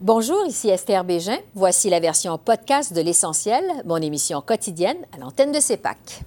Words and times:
Bonjour, 0.00 0.46
ici 0.46 0.68
Esther 0.68 1.02
Bégin. 1.02 1.38
Voici 1.56 1.90
la 1.90 1.98
version 1.98 2.38
podcast 2.38 2.92
de 2.92 3.00
L'Essentiel, 3.00 3.64
mon 3.84 3.96
émission 3.96 4.40
quotidienne 4.40 4.98
à 5.12 5.18
l'antenne 5.18 5.50
de 5.50 5.58
CEPAC. 5.58 6.22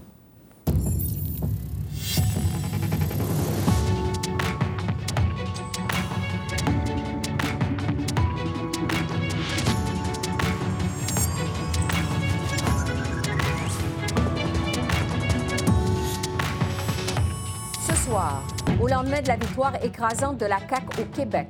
Ce 17.87 17.95
soir, 17.95 18.43
au 18.81 18.89
lendemain 18.89 19.21
de 19.21 19.29
la 19.29 19.37
victoire 19.37 19.81
écrasante 19.81 20.37
de 20.39 20.45
la 20.45 20.59
CAQ 20.59 21.01
au 21.03 21.05
Québec, 21.15 21.47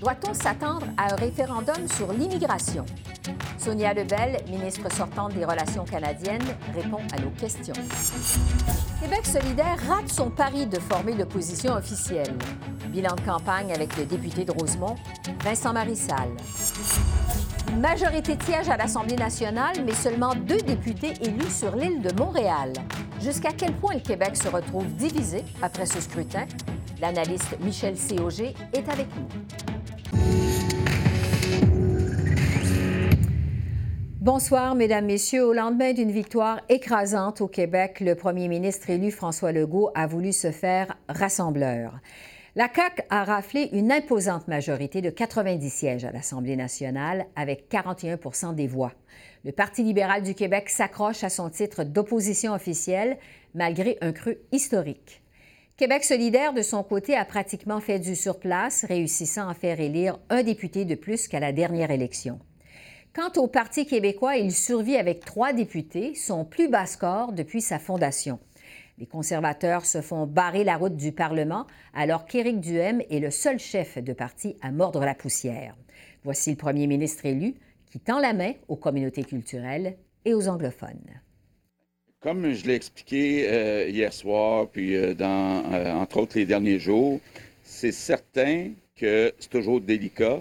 doit-on 0.00 0.32
s'attendre 0.32 0.86
à 0.96 1.12
un 1.12 1.16
référendum 1.16 1.86
sur 1.94 2.12
l'immigration? 2.12 2.84
Sonia 3.58 3.92
Lebel, 3.92 4.38
ministre 4.48 4.90
sortante 4.92 5.34
des 5.34 5.44
Relations 5.44 5.84
canadiennes, 5.84 6.42
répond 6.74 7.02
à 7.14 7.20
nos 7.20 7.30
questions. 7.30 7.74
Québec 9.00 9.26
solidaire 9.26 9.76
rate 9.86 10.08
son 10.08 10.30
pari 10.30 10.66
de 10.66 10.78
former 10.78 11.14
l'opposition 11.14 11.74
officielle. 11.74 12.34
Bilan 12.88 13.14
de 13.14 13.20
campagne 13.20 13.72
avec 13.72 13.96
le 13.98 14.06
député 14.06 14.44
de 14.44 14.52
Rosemont, 14.52 14.96
Vincent 15.44 15.72
Marissal. 15.72 16.28
Majorité 17.76 18.36
de 18.36 18.70
à 18.70 18.76
l'Assemblée 18.76 19.16
nationale, 19.16 19.76
mais 19.84 19.94
seulement 19.94 20.34
deux 20.34 20.60
députés 20.60 21.12
élus 21.20 21.50
sur 21.50 21.76
l'île 21.76 22.02
de 22.02 22.12
Montréal. 22.18 22.72
Jusqu'à 23.20 23.52
quel 23.52 23.74
point 23.74 23.94
le 23.94 24.00
Québec 24.00 24.34
se 24.34 24.48
retrouve 24.48 24.86
divisé 24.94 25.44
après 25.62 25.86
ce 25.86 26.00
scrutin? 26.00 26.46
L'analyste 27.00 27.56
Michel 27.60 27.94
Cog 27.96 28.40
est 28.72 28.88
avec 28.88 29.06
nous. 29.16 29.69
Bonsoir, 34.32 34.76
Mesdames, 34.76 35.06
Messieurs. 35.06 35.44
Au 35.44 35.52
lendemain 35.52 35.92
d'une 35.92 36.12
victoire 36.12 36.60
écrasante 36.68 37.40
au 37.40 37.48
Québec, 37.48 37.98
le 37.98 38.14
premier 38.14 38.46
ministre 38.46 38.88
élu 38.88 39.10
François 39.10 39.50
Legault 39.50 39.90
a 39.96 40.06
voulu 40.06 40.32
se 40.32 40.52
faire 40.52 40.96
rassembleur. 41.08 41.98
La 42.54 42.68
CAQ 42.72 43.02
a 43.10 43.24
raflé 43.24 43.70
une 43.72 43.90
imposante 43.90 44.46
majorité 44.46 45.02
de 45.02 45.10
90 45.10 45.68
sièges 45.68 46.04
à 46.04 46.12
l'Assemblée 46.12 46.54
nationale 46.54 47.26
avec 47.34 47.68
41% 47.72 48.54
des 48.54 48.68
voix. 48.68 48.92
Le 49.44 49.50
Parti 49.50 49.82
libéral 49.82 50.22
du 50.22 50.36
Québec 50.36 50.70
s'accroche 50.70 51.24
à 51.24 51.28
son 51.28 51.50
titre 51.50 51.82
d'opposition 51.82 52.52
officielle 52.52 53.18
malgré 53.56 53.98
un 54.00 54.12
creux 54.12 54.38
historique. 54.52 55.24
Québec 55.76 56.04
solidaire, 56.04 56.52
de 56.52 56.62
son 56.62 56.84
côté, 56.84 57.16
a 57.16 57.24
pratiquement 57.24 57.80
fait 57.80 57.98
du 57.98 58.14
surplace, 58.14 58.84
réussissant 58.84 59.48
à 59.48 59.54
faire 59.54 59.80
élire 59.80 60.20
un 60.28 60.44
député 60.44 60.84
de 60.84 60.94
plus 60.94 61.26
qu'à 61.26 61.40
la 61.40 61.50
dernière 61.50 61.90
élection. 61.90 62.38
Quant 63.20 63.42
au 63.42 63.48
Parti 63.48 63.84
québécois, 63.84 64.38
il 64.38 64.50
survit 64.50 64.96
avec 64.96 65.22
trois 65.26 65.52
députés, 65.52 66.14
son 66.14 66.46
plus 66.46 66.70
bas 66.70 66.86
score 66.86 67.34
depuis 67.34 67.60
sa 67.60 67.78
fondation. 67.78 68.38
Les 68.96 69.04
conservateurs 69.04 69.84
se 69.84 70.00
font 70.00 70.26
barrer 70.26 70.64
la 70.64 70.78
route 70.78 70.96
du 70.96 71.12
Parlement 71.12 71.66
alors 71.92 72.24
qu'Éric 72.24 72.60
Duhem 72.60 73.02
est 73.10 73.20
le 73.20 73.30
seul 73.30 73.58
chef 73.58 73.98
de 73.98 74.14
parti 74.14 74.56
à 74.62 74.72
mordre 74.72 75.04
la 75.04 75.14
poussière. 75.14 75.76
Voici 76.24 76.48
le 76.48 76.56
premier 76.56 76.86
ministre 76.86 77.26
élu 77.26 77.56
qui 77.92 78.00
tend 78.00 78.20
la 78.20 78.32
main 78.32 78.54
aux 78.68 78.76
communautés 78.76 79.24
culturelles 79.24 79.98
et 80.24 80.32
aux 80.32 80.48
anglophones. 80.48 81.20
Comme 82.20 82.54
je 82.54 82.66
l'ai 82.66 82.74
expliqué 82.74 83.50
euh, 83.50 83.86
hier 83.86 84.14
soir, 84.14 84.66
puis 84.72 84.96
euh, 84.96 85.14
euh, 85.20 85.92
entre 85.92 86.20
autres 86.20 86.38
les 86.38 86.46
derniers 86.46 86.78
jours, 86.78 87.20
c'est 87.64 87.92
certain 87.92 88.70
que 88.96 89.34
c'est 89.38 89.50
toujours 89.50 89.82
délicat 89.82 90.40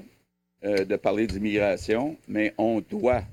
euh, 0.66 0.84
de 0.84 0.98
parler 0.98 1.26
d'immigration, 1.26 2.18
mais 2.28 2.54
on 2.58 2.82
doit, 2.82 3.24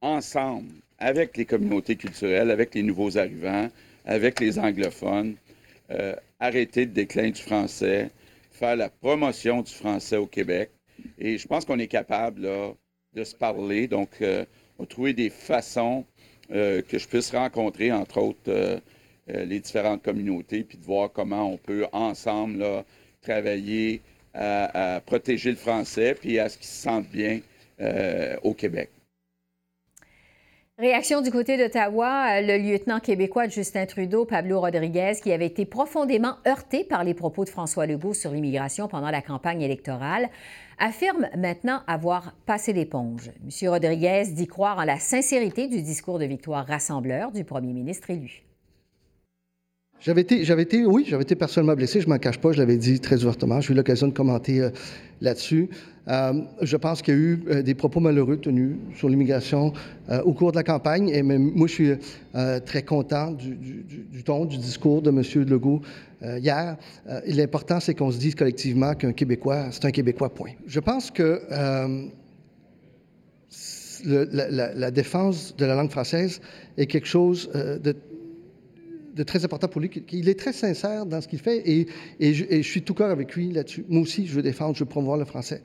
ensemble, 0.00 0.70
avec 0.98 1.36
les 1.36 1.44
communautés 1.44 1.94
culturelles, 1.94 2.50
avec 2.50 2.74
les 2.74 2.82
nouveaux 2.82 3.18
arrivants, 3.18 3.68
avec 4.06 4.40
les 4.40 4.58
anglophones, 4.58 5.34
euh, 5.90 6.14
arrêter 6.38 6.86
le 6.86 6.92
déclin 6.92 7.28
du 7.28 7.42
français, 7.42 8.08
faire 8.50 8.76
la 8.76 8.88
promotion 8.88 9.60
du 9.60 9.70
français 9.70 10.16
au 10.16 10.26
Québec. 10.26 10.70
Et 11.18 11.36
je 11.36 11.46
pense 11.46 11.66
qu'on 11.66 11.78
est 11.78 11.86
capable 11.86 12.48
de 13.12 13.24
se 13.24 13.34
parler. 13.34 13.86
Donc, 13.86 14.08
euh, 14.22 14.46
on 14.78 14.84
va 14.84 14.86
trouver 14.86 15.12
des 15.12 15.28
façons 15.28 16.06
que 16.48 16.98
je 16.98 17.06
puisse 17.06 17.30
rencontrer, 17.30 17.92
entre 17.92 18.18
autres, 18.18 18.80
les 19.28 19.60
différentes 19.60 20.02
communautés, 20.02 20.64
puis 20.64 20.78
de 20.78 20.84
voir 20.84 21.12
comment 21.12 21.52
on 21.52 21.58
peut 21.58 21.86
ensemble 21.92 22.64
travailler 23.20 24.00
à, 24.34 25.00
protéger 25.04 25.50
le 25.50 25.56
français 25.56 26.14
puis 26.18 26.38
à 26.38 26.48
ce 26.48 26.56
qu'ils 26.56 26.66
se 26.66 26.82
sentent 26.82 27.10
bien 27.10 27.40
euh, 27.80 28.36
au 28.42 28.54
Québec. 28.54 28.90
Réaction 30.80 31.20
du 31.20 31.30
côté 31.30 31.58
d'Ottawa, 31.58 32.38
euh, 32.38 32.40
le 32.40 32.56
lieutenant 32.56 33.00
québécois 33.00 33.48
Justin 33.48 33.84
Trudeau, 33.84 34.24
Pablo 34.24 34.60
Rodriguez, 34.60 35.12
qui 35.22 35.30
avait 35.30 35.44
été 35.44 35.66
profondément 35.66 36.36
heurté 36.46 36.84
par 36.84 37.04
les 37.04 37.12
propos 37.12 37.44
de 37.44 37.50
François 37.50 37.84
Legault 37.84 38.14
sur 38.14 38.30
l'immigration 38.30 38.88
pendant 38.88 39.10
la 39.10 39.20
campagne 39.20 39.60
électorale, 39.60 40.30
affirme 40.78 41.28
maintenant 41.36 41.82
avoir 41.86 42.34
passé 42.46 42.72
l'éponge. 42.72 43.30
M. 43.44 43.68
Rodriguez 43.68 44.24
dit 44.32 44.46
croire 44.46 44.78
en 44.78 44.84
la 44.84 44.98
sincérité 44.98 45.68
du 45.68 45.82
discours 45.82 46.18
de 46.18 46.24
victoire 46.24 46.66
rassembleur 46.66 47.30
du 47.30 47.44
premier 47.44 47.74
ministre 47.74 48.08
élu. 48.08 48.42
J'avais 50.00 50.22
été, 50.22 50.86
oui, 50.86 51.04
j'avais 51.06 51.24
été 51.24 51.34
personnellement 51.34 51.74
blessé, 51.74 52.00
je 52.00 52.08
m'en 52.08 52.16
cache 52.16 52.38
pas, 52.38 52.52
je 52.52 52.58
l'avais 52.58 52.78
dit 52.78 53.00
très 53.00 53.22
ouvertement. 53.22 53.60
J'ai 53.60 53.74
eu 53.74 53.76
l'occasion 53.76 54.08
de 54.08 54.14
commenter 54.14 54.62
euh, 54.62 54.70
là-dessus. 55.20 55.68
Euh, 56.08 56.40
je 56.62 56.76
pense 56.78 57.02
qu'il 57.02 57.14
y 57.14 57.16
a 57.18 57.20
eu 57.20 57.44
euh, 57.50 57.62
des 57.62 57.74
propos 57.74 58.00
malheureux 58.00 58.38
tenus 58.38 58.76
sur 58.96 59.10
l'immigration 59.10 59.74
au 60.24 60.32
cours 60.32 60.52
de 60.52 60.56
la 60.56 60.62
campagne. 60.62 61.10
Et 61.10 61.22
moi, 61.22 61.68
je 61.68 61.72
suis 61.72 61.92
très 62.64 62.82
content 62.82 63.30
du, 63.30 63.54
du, 63.54 64.24
ton, 64.24 64.44
du 64.46 64.56
discours 64.56 65.02
de 65.02 65.10
M. 65.10 65.22
Legault 65.46 65.82
hier. 66.22 66.76
l'important, 67.26 67.78
c'est 67.78 67.94
qu'on 67.94 68.10
se 68.10 68.18
dise 68.18 68.34
collectivement 68.34 68.94
qu'un 68.94 69.12
Québécois, 69.12 69.66
c'est 69.70 69.84
un 69.84 69.92
Québécois, 69.92 70.34
point. 70.34 70.50
Je 70.66 70.80
pense 70.80 71.12
que 71.12 71.40
la, 74.04 74.72
la, 74.74 74.90
défense 74.90 75.54
de 75.56 75.64
la 75.64 75.76
langue 75.76 75.90
française 75.90 76.40
est 76.76 76.86
quelque 76.86 77.06
chose 77.06 77.48
de 77.54 77.94
de 79.20 79.24
très 79.24 79.44
important 79.44 79.68
pour 79.68 79.82
lui. 79.82 79.90
Il 80.12 80.28
est 80.30 80.38
très 80.38 80.54
sincère 80.54 81.04
dans 81.04 81.20
ce 81.20 81.28
qu'il 81.28 81.40
fait 81.40 81.62
et, 81.68 81.86
je, 82.20 82.62
suis 82.62 82.82
tout 82.82 82.94
cœur 82.94 83.10
avec 83.10 83.34
lui 83.34 83.52
là-dessus. 83.52 83.84
Moi 83.88 84.02
aussi, 84.02 84.26
je 84.26 84.34
veux 84.34 84.42
défendre, 84.42 84.74
je 84.74 84.80
veux 84.80 84.88
promouvoir 84.88 85.18
le 85.18 85.26
français. 85.26 85.62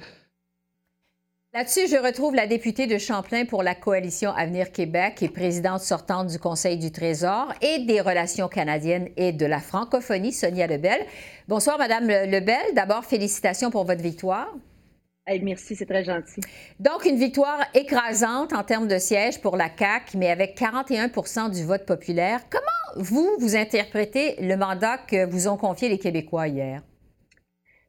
Là-dessus, 1.53 1.87
je 1.87 1.95
retrouve 1.95 2.35
la 2.35 2.47
députée 2.47 2.85
de 2.85 2.97
Champlain 2.97 3.45
pour 3.45 3.63
la 3.63 3.73
coalition 3.73 4.31
Avenir 4.31 4.73
Québec 4.73 5.23
et 5.23 5.29
présidente 5.29 5.79
sortante 5.79 6.27
du 6.27 6.37
Conseil 6.37 6.77
du 6.77 6.91
Trésor 6.91 7.53
et 7.61 7.85
des 7.85 8.01
relations 8.01 8.49
canadiennes 8.49 9.07
et 9.15 9.31
de 9.31 9.45
la 9.45 9.61
francophonie, 9.61 10.33
Sonia 10.33 10.67
Lebel. 10.67 11.05
Bonsoir, 11.47 11.77
Madame 11.77 12.07
Lebel. 12.07 12.73
D'abord, 12.75 13.05
félicitations 13.05 13.71
pour 13.71 13.85
votre 13.85 14.01
victoire. 14.01 14.53
Merci, 15.41 15.75
c'est 15.75 15.85
très 15.85 16.03
gentil. 16.03 16.41
Donc, 16.79 17.05
une 17.05 17.17
victoire 17.17 17.59
écrasante 17.73 18.53
en 18.53 18.63
termes 18.63 18.87
de 18.87 18.97
sièges 18.97 19.41
pour 19.41 19.57
la 19.57 19.69
CAQ, 19.75 20.17
mais 20.17 20.29
avec 20.29 20.57
41% 20.59 21.51
du 21.51 21.63
vote 21.63 21.85
populaire. 21.85 22.41
Comment 22.49 23.03
vous, 23.03 23.29
vous 23.39 23.55
interprétez 23.55 24.35
le 24.41 24.55
mandat 24.55 24.97
que 24.97 25.25
vous 25.25 25.47
ont 25.47 25.57
confié 25.57 25.89
les 25.89 25.97
Québécois 25.97 26.47
hier? 26.47 26.81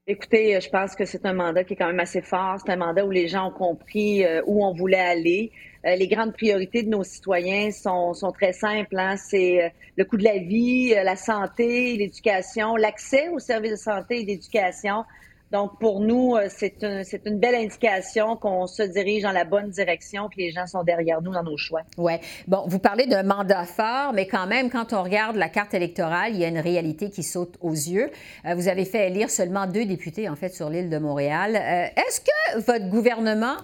Écoutez, 0.09 0.61
je 0.61 0.71
pense 0.71 0.95
que 0.95 1.05
c'est 1.05 1.27
un 1.27 1.33
mandat 1.33 1.65
qui 1.65 1.73
est 1.73 1.77
quand 1.77 1.89
même 1.89 1.99
assez 1.99 2.23
fort. 2.23 2.59
C'est 2.65 2.73
un 2.73 2.77
mandat 2.77 3.05
où 3.05 3.11
les 3.11 3.27
gens 3.27 3.49
ont 3.49 3.53
compris 3.53 4.25
euh, 4.25 4.41
où 4.47 4.65
on 4.65 4.73
voulait 4.73 5.01
aller. 5.01 5.51
Euh, 5.85 5.97
les 5.97 6.07
grandes 6.07 6.33
priorités 6.33 6.85
de 6.85 6.89
nos 6.89 7.03
citoyens 7.03 7.73
sont, 7.73 8.15
sont 8.15 8.31
très 8.31 8.53
simples. 8.53 8.97
Hein. 8.97 9.17
C'est 9.17 9.65
euh, 9.65 9.69
le 9.97 10.05
coût 10.05 10.17
de 10.17 10.23
la 10.23 10.39
vie, 10.39 10.91
la 10.91 11.17
santé, 11.17 11.97
l'éducation, 11.97 12.77
l'accès 12.77 13.29
aux 13.31 13.41
services 13.41 13.73
de 13.73 13.77
santé 13.77 14.21
et 14.21 14.25
d'éducation, 14.25 15.05
donc, 15.53 15.79
pour 15.79 16.01
nous, 16.01 16.35
euh, 16.35 16.49
c'est 16.51 17.23
une 17.25 17.39
belle 17.39 17.55
indication 17.55 18.37
qu'on 18.37 18.67
se 18.67 18.83
dirige 18.83 19.23
dans 19.23 19.33
la 19.33 19.45
bonne 19.45 19.71
direction, 19.71 20.29
que 20.29 20.39
les 20.39 20.51
gens 20.51 20.67
sont 20.67 20.83
derrière 20.83 21.23
nous 21.23 21.33
dans 21.33 21.45
nos 21.45 21.57
choix. 21.57 21.83
Oui. 21.99 22.15
Bon, 22.49 22.65
vous 22.67 22.81
parlez 22.81 23.07
d'un 23.07 23.23
mandat 23.23 23.65
fort, 23.65 24.13
mais 24.13 24.27
quand 24.27 24.49
même, 24.49 24.71
quand 24.71 24.93
on 24.93 25.05
regarde 25.05 25.37
la 25.37 25.49
carte 25.49 25.73
électorale, 25.73 26.33
il 26.35 26.41
y 26.41 26.45
a 26.45 26.49
une 26.49 26.59
réalité 26.59 27.11
qui 27.11 27.23
saute 27.23 27.57
aux 27.61 27.73
yeux. 27.73 28.11
Euh, 28.45 28.55
vous 28.57 28.67
avez 28.67 28.85
fait 28.85 29.07
élire 29.07 29.31
seulement 29.31 29.67
deux 29.67 29.85
députés, 29.85 30.29
en 30.29 30.35
fait, 30.35 30.53
sur 30.53 30.69
l'île 30.69 30.91
de 30.91 30.99
Montréal. 30.99 31.55
Euh, 31.55 32.01
est-ce 32.03 32.21
que 32.21 32.61
votre 32.67 32.89
gouvernement 32.89 33.57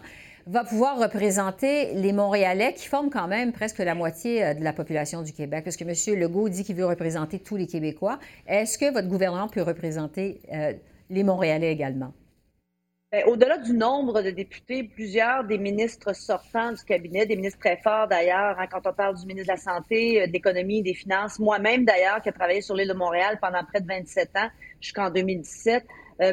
va 0.46 0.62
pouvoir 0.64 1.00
représenter 1.00 1.94
les 1.94 2.12
Montréalais 2.12 2.74
qui 2.74 2.86
forment 2.86 3.10
quand 3.10 3.28
même 3.28 3.52
presque 3.52 3.78
la 3.78 3.94
moitié 3.96 4.54
de 4.54 4.62
la 4.62 4.72
population 4.72 5.22
du 5.22 5.32
Québec? 5.32 5.64
Parce 5.64 5.76
que 5.76 5.84
M. 5.84 6.18
Legault 6.18 6.48
dit 6.48 6.62
qu'il 6.62 6.76
veut 6.76 6.86
représenter 6.86 7.40
tous 7.40 7.56
les 7.56 7.66
Québécois. 7.66 8.20
Est-ce 8.46 8.78
que 8.78 8.92
votre 8.92 9.08
gouvernement 9.08 9.48
peut 9.48 9.62
représenter 9.62 10.40
les 11.12 11.24
Montréalais 11.24 11.70
également. 11.70 12.12
Ben, 13.12 13.24
au-delà 13.26 13.58
du 13.58 13.74
nombre 13.74 14.22
de 14.22 14.30
députés, 14.30 14.84
plusieurs 14.84 15.44
des 15.44 15.58
ministres 15.58 16.14
sortants 16.14 16.72
du 16.72 16.82
cabinet, 16.82 17.26
des 17.26 17.36
ministres 17.36 17.60
très 17.60 17.76
forts 17.76 18.08
d'ailleurs, 18.08 18.58
hein, 18.58 18.66
quand 18.70 18.86
on 18.86 18.94
parle 18.94 19.18
du 19.18 19.26
ministre 19.26 19.52
de 19.52 19.58
la 19.58 19.62
Santé, 19.62 20.22
euh, 20.22 20.26
de 20.26 20.32
l'Économie, 20.32 20.82
des 20.82 20.94
Finances, 20.94 21.38
moi-même 21.38 21.84
d'ailleurs, 21.84 22.22
qui 22.22 22.30
ai 22.30 22.32
travaillé 22.32 22.62
sur 22.62 22.74
l'île 22.74 22.88
de 22.88 22.94
Montréal 22.94 23.38
pendant 23.42 23.62
près 23.64 23.82
de 23.82 23.86
27 23.86 24.30
ans, 24.38 24.48
jusqu'en 24.80 25.10
2017, 25.10 25.84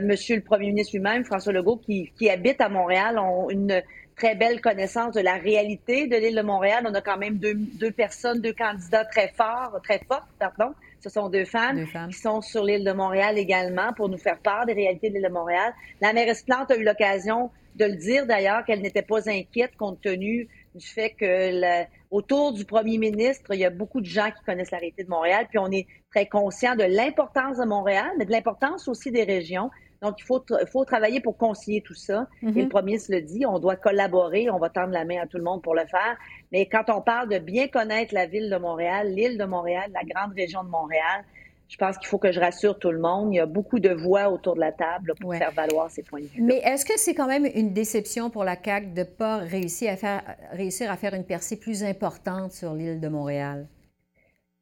Monsieur 0.04 0.36
le 0.36 0.44
Premier 0.44 0.68
ministre 0.68 0.96
lui-même, 0.96 1.24
François 1.26 1.52
Legault, 1.52 1.78
qui, 1.78 2.12
qui 2.16 2.30
habite 2.30 2.62
à 2.62 2.70
Montréal, 2.70 3.18
ont 3.18 3.50
une 3.50 3.82
très 4.20 4.36
belle 4.36 4.60
connaissance 4.60 5.14
de 5.16 5.22
la 5.22 5.36
réalité 5.36 6.08
de 6.08 6.16
l'île 6.18 6.36
de 6.36 6.42
Montréal. 6.42 6.86
On 6.88 6.94
a 6.94 7.02
quand 7.02 7.18
même 7.18 7.38
deux, 7.38 7.56
deux 7.56 7.92
personnes, 7.92 8.42
deux 8.42 8.54
candidats 8.54 9.06
très 9.06 9.30
forts, 9.30 9.80
très 9.82 10.02
fortes, 10.08 10.28
pardon. 10.38 10.76
Ce 11.02 11.10
sont 11.10 11.30
deux 11.30 11.46
femmes, 11.46 11.86
qui 12.10 12.18
sont 12.18 12.42
sur 12.42 12.66
l'île 12.66 12.84
de 12.84 12.92
Montréal 12.92 13.38
également 13.38 13.94
pour 13.94 14.10
nous 14.10 14.18
faire 14.18 14.38
part 14.40 14.66
des 14.66 14.74
réalités 14.74 15.10
de 15.10 15.16
l'île 15.16 15.24
de 15.24 15.34
Montréal. 15.34 15.74
La 16.02 16.12
mairesse 16.12 16.44
Plante 16.44 16.70
a 16.72 16.76
eu 16.76 16.84
l'occasion 16.84 17.50
de 17.76 17.86
le 17.86 17.96
dire 17.96 18.26
d'ailleurs 18.26 18.66
qu'elle 18.66 18.82
n'était 18.82 19.02
pas 19.02 19.30
inquiète 19.30 19.78
compte 19.78 20.02
tenu 20.02 20.50
du 20.76 20.86
fait 20.86 21.12
que 21.12 21.86
autour 22.12 22.52
du 22.52 22.66
premier 22.66 22.98
ministre, 22.98 23.54
il 23.54 23.62
y 23.62 23.66
a 23.66 23.70
beaucoup 23.70 24.02
de 24.02 24.06
gens 24.06 24.30
qui 24.32 24.44
connaissent 24.44 24.72
la 24.72 24.80
réalité 24.80 25.06
de 25.06 25.10
Montréal, 25.10 25.46
puis 25.48 25.60
on 25.60 25.72
est 25.72 25.88
très 26.12 26.26
conscient 26.26 26.76
de 26.76 26.84
l'importance 26.84 27.58
de 27.58 27.66
Montréal, 27.66 28.10
mais 28.18 28.26
de 28.26 28.32
l'importance 28.32 28.90
aussi 28.90 29.12
des 29.12 29.24
régions. 29.24 29.70
Donc, 30.02 30.16
il 30.20 30.24
faut, 30.24 30.44
faut 30.72 30.86
travailler 30.86 31.20
pour 31.20 31.38
concilier 31.38 31.82
tout 31.82 31.94
ça. 31.94 32.28
Et 32.42 32.62
le 32.62 32.70
premier 32.70 32.92
ministre 32.92 33.12
le 33.12 33.22
dit, 33.22 33.46
on 33.46 33.60
doit 33.60 33.76
collaborer, 33.76 34.50
on 34.50 34.58
va 34.58 34.70
tendre 34.70 34.94
la 34.94 35.04
main 35.04 35.22
à 35.22 35.28
tout 35.28 35.38
le 35.38 35.44
monde 35.44 35.62
pour 35.62 35.76
le 35.76 35.86
faire. 35.86 36.18
Mais 36.52 36.68
quand 36.68 36.86
on 36.90 37.02
parle 37.02 37.30
de 37.30 37.38
bien 37.38 37.68
connaître 37.68 38.14
la 38.14 38.26
ville 38.26 38.50
de 38.50 38.58
Montréal, 38.58 39.14
l'île 39.14 39.38
de 39.38 39.46
Montréal, 39.46 39.92
la 39.94 40.04
grande 40.04 40.34
région 40.36 40.64
de 40.64 40.70
Montréal, 40.70 41.26
je 41.70 41.78
pense 41.78 41.98
qu'il 41.98 42.08
faut 42.08 42.18
que 42.18 42.32
je 42.32 42.40
rassure 42.40 42.80
tout 42.80 42.92
le 42.92 43.00
monde. 43.00 43.32
Il 43.32 43.38
y 43.38 43.40
a 43.40 43.46
beaucoup 43.46 43.80
de 43.80 43.90
voix 43.90 44.30
autour 44.30 44.56
de 44.56 44.60
la 44.60 44.72
table 44.72 45.14
pour 45.20 45.36
faire 45.36 45.52
valoir 45.52 45.92
ces 45.92 46.02
points 46.02 46.22
de 46.22 46.26
vue. 46.26 46.42
Mais 46.42 46.58
est-ce 46.58 46.84
que 46.84 46.98
c'est 46.98 47.14
quand 47.14 47.28
même 47.28 47.48
une 47.54 47.74
déception 47.74 48.32
pour 48.32 48.44
la 48.44 48.56
CAQ 48.62 48.88
de 48.88 49.00
ne 49.00 49.04
pas 49.04 49.38
réussir 49.38 49.94
à, 49.94 49.96
faire, 49.96 50.24
réussir 50.52 50.90
à 50.90 50.98
faire 50.98 51.14
une 51.14 51.26
percée 51.26 51.60
plus 51.60 51.84
importante 51.84 52.54
sur 52.54 52.74
l'île 52.74 53.00
de 53.00 53.08
Montréal? 53.08 53.68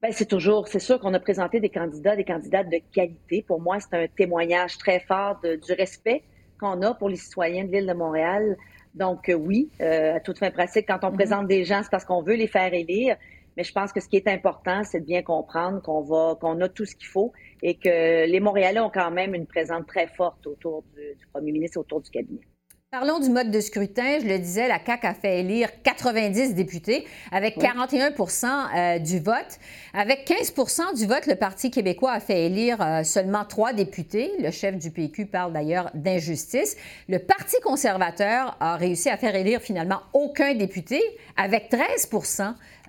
Bien, 0.07 0.15
c'est 0.15 0.25
toujours, 0.25 0.69
c'est 0.69 0.79
sûr 0.79 1.01
qu'on 1.01 1.13
a 1.13 1.19
présenté 1.19 1.59
des 1.59 1.67
candidats, 1.67 2.15
des 2.15 2.23
candidates 2.23 2.69
de 2.69 2.79
qualité. 2.93 3.43
Pour 3.45 3.59
moi, 3.59 3.77
c'est 3.81 3.93
un 3.93 4.07
témoignage 4.07 4.77
très 4.77 5.01
fort 5.01 5.41
du 5.41 5.73
respect 5.73 6.23
qu'on 6.61 6.81
a 6.81 6.93
pour 6.93 7.09
les 7.09 7.17
citoyens 7.17 7.65
de 7.65 7.73
l'île 7.73 7.87
de 7.87 7.93
Montréal. 7.93 8.55
Donc, 8.95 9.27
euh, 9.27 9.33
oui, 9.33 9.69
euh, 9.81 10.15
à 10.15 10.21
toute 10.21 10.39
fin 10.39 10.49
pratique, 10.49 10.85
quand 10.87 10.99
on 11.03 11.09
mm-hmm. 11.09 11.13
présente 11.13 11.47
des 11.47 11.65
gens, 11.65 11.81
c'est 11.83 11.91
parce 11.91 12.05
qu'on 12.05 12.21
veut 12.21 12.35
les 12.35 12.47
faire 12.47 12.73
élire. 12.73 13.17
Mais 13.57 13.65
je 13.65 13.73
pense 13.73 13.91
que 13.91 13.99
ce 13.99 14.07
qui 14.07 14.15
est 14.15 14.29
important, 14.29 14.85
c'est 14.85 15.01
de 15.01 15.05
bien 15.05 15.23
comprendre 15.23 15.81
qu'on 15.81 15.99
va, 15.99 16.37
qu'on 16.39 16.61
a 16.61 16.69
tout 16.69 16.85
ce 16.85 16.95
qu'il 16.95 17.07
faut 17.07 17.33
et 17.61 17.75
que 17.75 18.25
les 18.25 18.39
Montréalais 18.39 18.79
ont 18.79 18.89
quand 18.89 19.11
même 19.11 19.35
une 19.35 19.45
présence 19.45 19.85
très 19.87 20.07
forte 20.07 20.47
autour 20.47 20.83
du, 20.95 21.15
du 21.17 21.27
premier 21.33 21.51
ministre, 21.51 21.81
autour 21.81 21.99
du 21.99 22.09
cabinet. 22.09 22.47
Parlons 22.89 23.19
du 23.19 23.29
mode 23.29 23.51
de 23.51 23.59
scrutin. 23.59 24.19
Je 24.21 24.25
le 24.25 24.39
disais, 24.39 24.69
la 24.69 24.79
CAQ 24.79 25.07
a 25.07 25.13
fait 25.13 25.41
élire 25.41 25.67
90 25.83 26.55
députés 26.55 27.05
avec 27.33 27.59
41 27.59 28.13
euh, 28.13 28.99
du 28.99 29.19
vote. 29.19 29.59
Avec 29.93 30.25
15% 30.25 30.95
du 30.97 31.05
vote, 31.05 31.25
le 31.25 31.35
Parti 31.35 31.69
québécois 31.69 32.13
a 32.13 32.21
fait 32.21 32.45
élire 32.45 32.81
euh, 32.81 33.03
seulement 33.03 33.43
trois 33.43 33.73
députés. 33.73 34.31
Le 34.39 34.51
chef 34.51 34.77
du 34.77 34.89
PQ 34.89 35.25
parle 35.25 35.51
d'ailleurs 35.51 35.91
d'injustice. 35.95 36.77
Le 37.09 37.19
Parti 37.19 37.57
conservateur 37.61 38.55
a 38.61 38.77
réussi 38.77 39.09
à 39.09 39.17
faire 39.17 39.35
élire 39.35 39.59
finalement 39.59 39.99
aucun 40.13 40.55
député 40.55 41.03
avec 41.35 41.67
13 41.67 42.05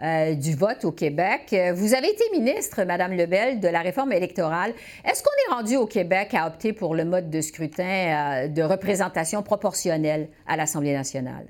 euh, 0.02 0.34
du 0.34 0.54
vote 0.54 0.84
au 0.84 0.92
Québec. 0.92 1.54
Vous 1.74 1.94
avez 1.94 2.08
été 2.08 2.24
ministre, 2.32 2.84
Madame 2.84 3.12
Lebel, 3.12 3.60
de 3.60 3.68
la 3.68 3.80
réforme 3.80 4.12
électorale. 4.12 4.72
Est-ce 5.04 5.22
qu'on 5.22 5.30
est 5.30 5.54
rendu 5.54 5.76
au 5.76 5.86
Québec 5.86 6.34
à 6.34 6.46
opter 6.46 6.72
pour 6.72 6.94
le 6.94 7.04
mode 7.04 7.30
de 7.30 7.40
scrutin 7.40 8.48
de 8.48 8.62
représentation 8.62 9.42
proportionnelle 9.42 10.28
à 10.46 10.56
l'Assemblée 10.56 10.92
nationale? 10.92 11.46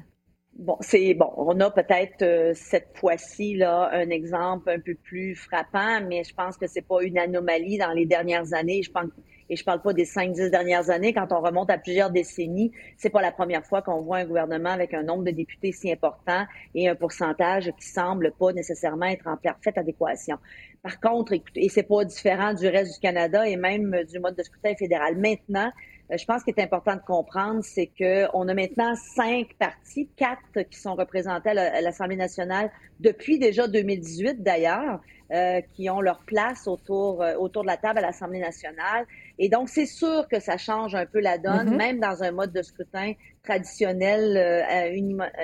Bon, 0.59 0.77
c'est 0.81 1.15
bon. 1.15 1.33
On 1.37 1.61
a 1.61 1.71
peut-être 1.71 2.23
euh, 2.23 2.53
cette 2.53 2.89
fois-ci 2.97 3.55
là 3.55 3.91
un 3.93 4.11
exemple 4.11 4.69
un 4.69 4.81
peu 4.81 4.97
plus 4.97 5.37
frappant, 5.37 6.01
mais 6.09 6.25
je 6.25 6.35
pense 6.35 6.57
que 6.57 6.67
c'est 6.67 6.83
pas 6.83 7.01
une 7.05 7.17
anomalie 7.17 7.79
dans 7.79 7.93
les 7.93 8.07
dernières 8.07 8.53
années. 8.55 8.83
Je 8.83 8.91
pense 8.91 9.05
et 9.51 9.57
je 9.57 9.65
parle 9.65 9.81
pas 9.81 9.93
des 9.93 10.05
cinq, 10.05 10.33
dix 10.33 10.51
dernières 10.51 10.91
années. 10.91 11.13
Quand 11.13 11.33
on 11.33 11.41
remonte 11.41 11.71
à 11.71 11.79
plusieurs 11.79 12.11
décennies, 12.11 12.73
c'est 12.97 13.11
pas 13.11 13.23
la 13.23 13.33
première 13.33 13.65
fois 13.65 13.83
qu'on 13.83 14.03
voit 14.03 14.19
un 14.19 14.25
gouvernement 14.25 14.71
avec 14.71 14.95
un 14.95 15.03
nombre 15.03 15.25
de 15.25 15.31
députés 15.31 15.73
si 15.73 15.91
important 15.91 16.45
et 16.75 16.89
un 16.89 16.95
pourcentage 16.95 17.73
qui 17.79 17.87
semble 17.87 18.33
pas 18.39 18.53
nécessairement 18.53 19.07
être 19.07 19.27
en 19.27 19.37
parfaite 19.37 19.79
adéquation. 19.79 20.37
Par 20.83 21.01
contre, 21.01 21.33
écoutez, 21.33 21.65
et 21.65 21.69
c'est 21.69 21.83
pas 21.83 22.05
différent 22.05 22.55
du 22.55 22.69
reste 22.69 22.95
du 22.95 23.01
Canada 23.01 23.47
et 23.49 23.57
même 23.57 24.05
du 24.11 24.19
mode 24.21 24.37
de 24.37 24.43
scrutin 24.43 24.75
fédéral. 24.75 25.17
Maintenant, 25.17 25.71
euh, 26.11 26.17
je 26.17 26.25
pense 26.25 26.43
qu'il 26.43 26.55
est 26.57 26.63
important 26.63 26.95
de 26.95 27.01
comprendre, 27.01 27.61
c'est 27.63 27.91
qu'on 27.99 28.49
a 28.49 28.55
maintenant 28.55 28.95
cinq 29.15 29.55
partis, 29.59 30.09
quatre 30.17 30.63
qui 30.71 30.79
sont 30.79 30.95
représentés 30.95 31.51
à 31.51 31.81
l'Assemblée 31.81 32.17
nationale 32.17 32.71
depuis 33.01 33.39
déjà 33.39 33.69
2018 33.69 34.43
d'ailleurs, 34.43 35.01
euh, 35.31 35.61
qui 35.75 35.91
ont 35.91 36.01
leur 36.01 36.21
place 36.21 36.67
autour, 36.67 37.23
euh, 37.23 37.35
autour 37.35 37.61
de 37.61 37.67
la 37.67 37.77
table 37.77 37.99
à 37.99 38.01
l'Assemblée 38.03 38.41
nationale. 38.41 39.05
Et 39.39 39.51
donc, 39.51 39.69
c'est 39.69 39.85
sûr 39.85 40.27
que 40.27 40.41
ça 40.41 40.57
change 40.57 40.95
un 40.95 41.05
peu 41.05 41.21
la 41.21 41.37
donne, 41.37 41.69
mm-hmm. 41.69 41.77
même 41.77 42.01
dans 42.01 42.23
un 42.23 42.31
mode 42.31 42.51
de 42.51 42.63
scrutin 42.63 43.13
traditionnel, 43.43 44.39
euh, 44.39 44.97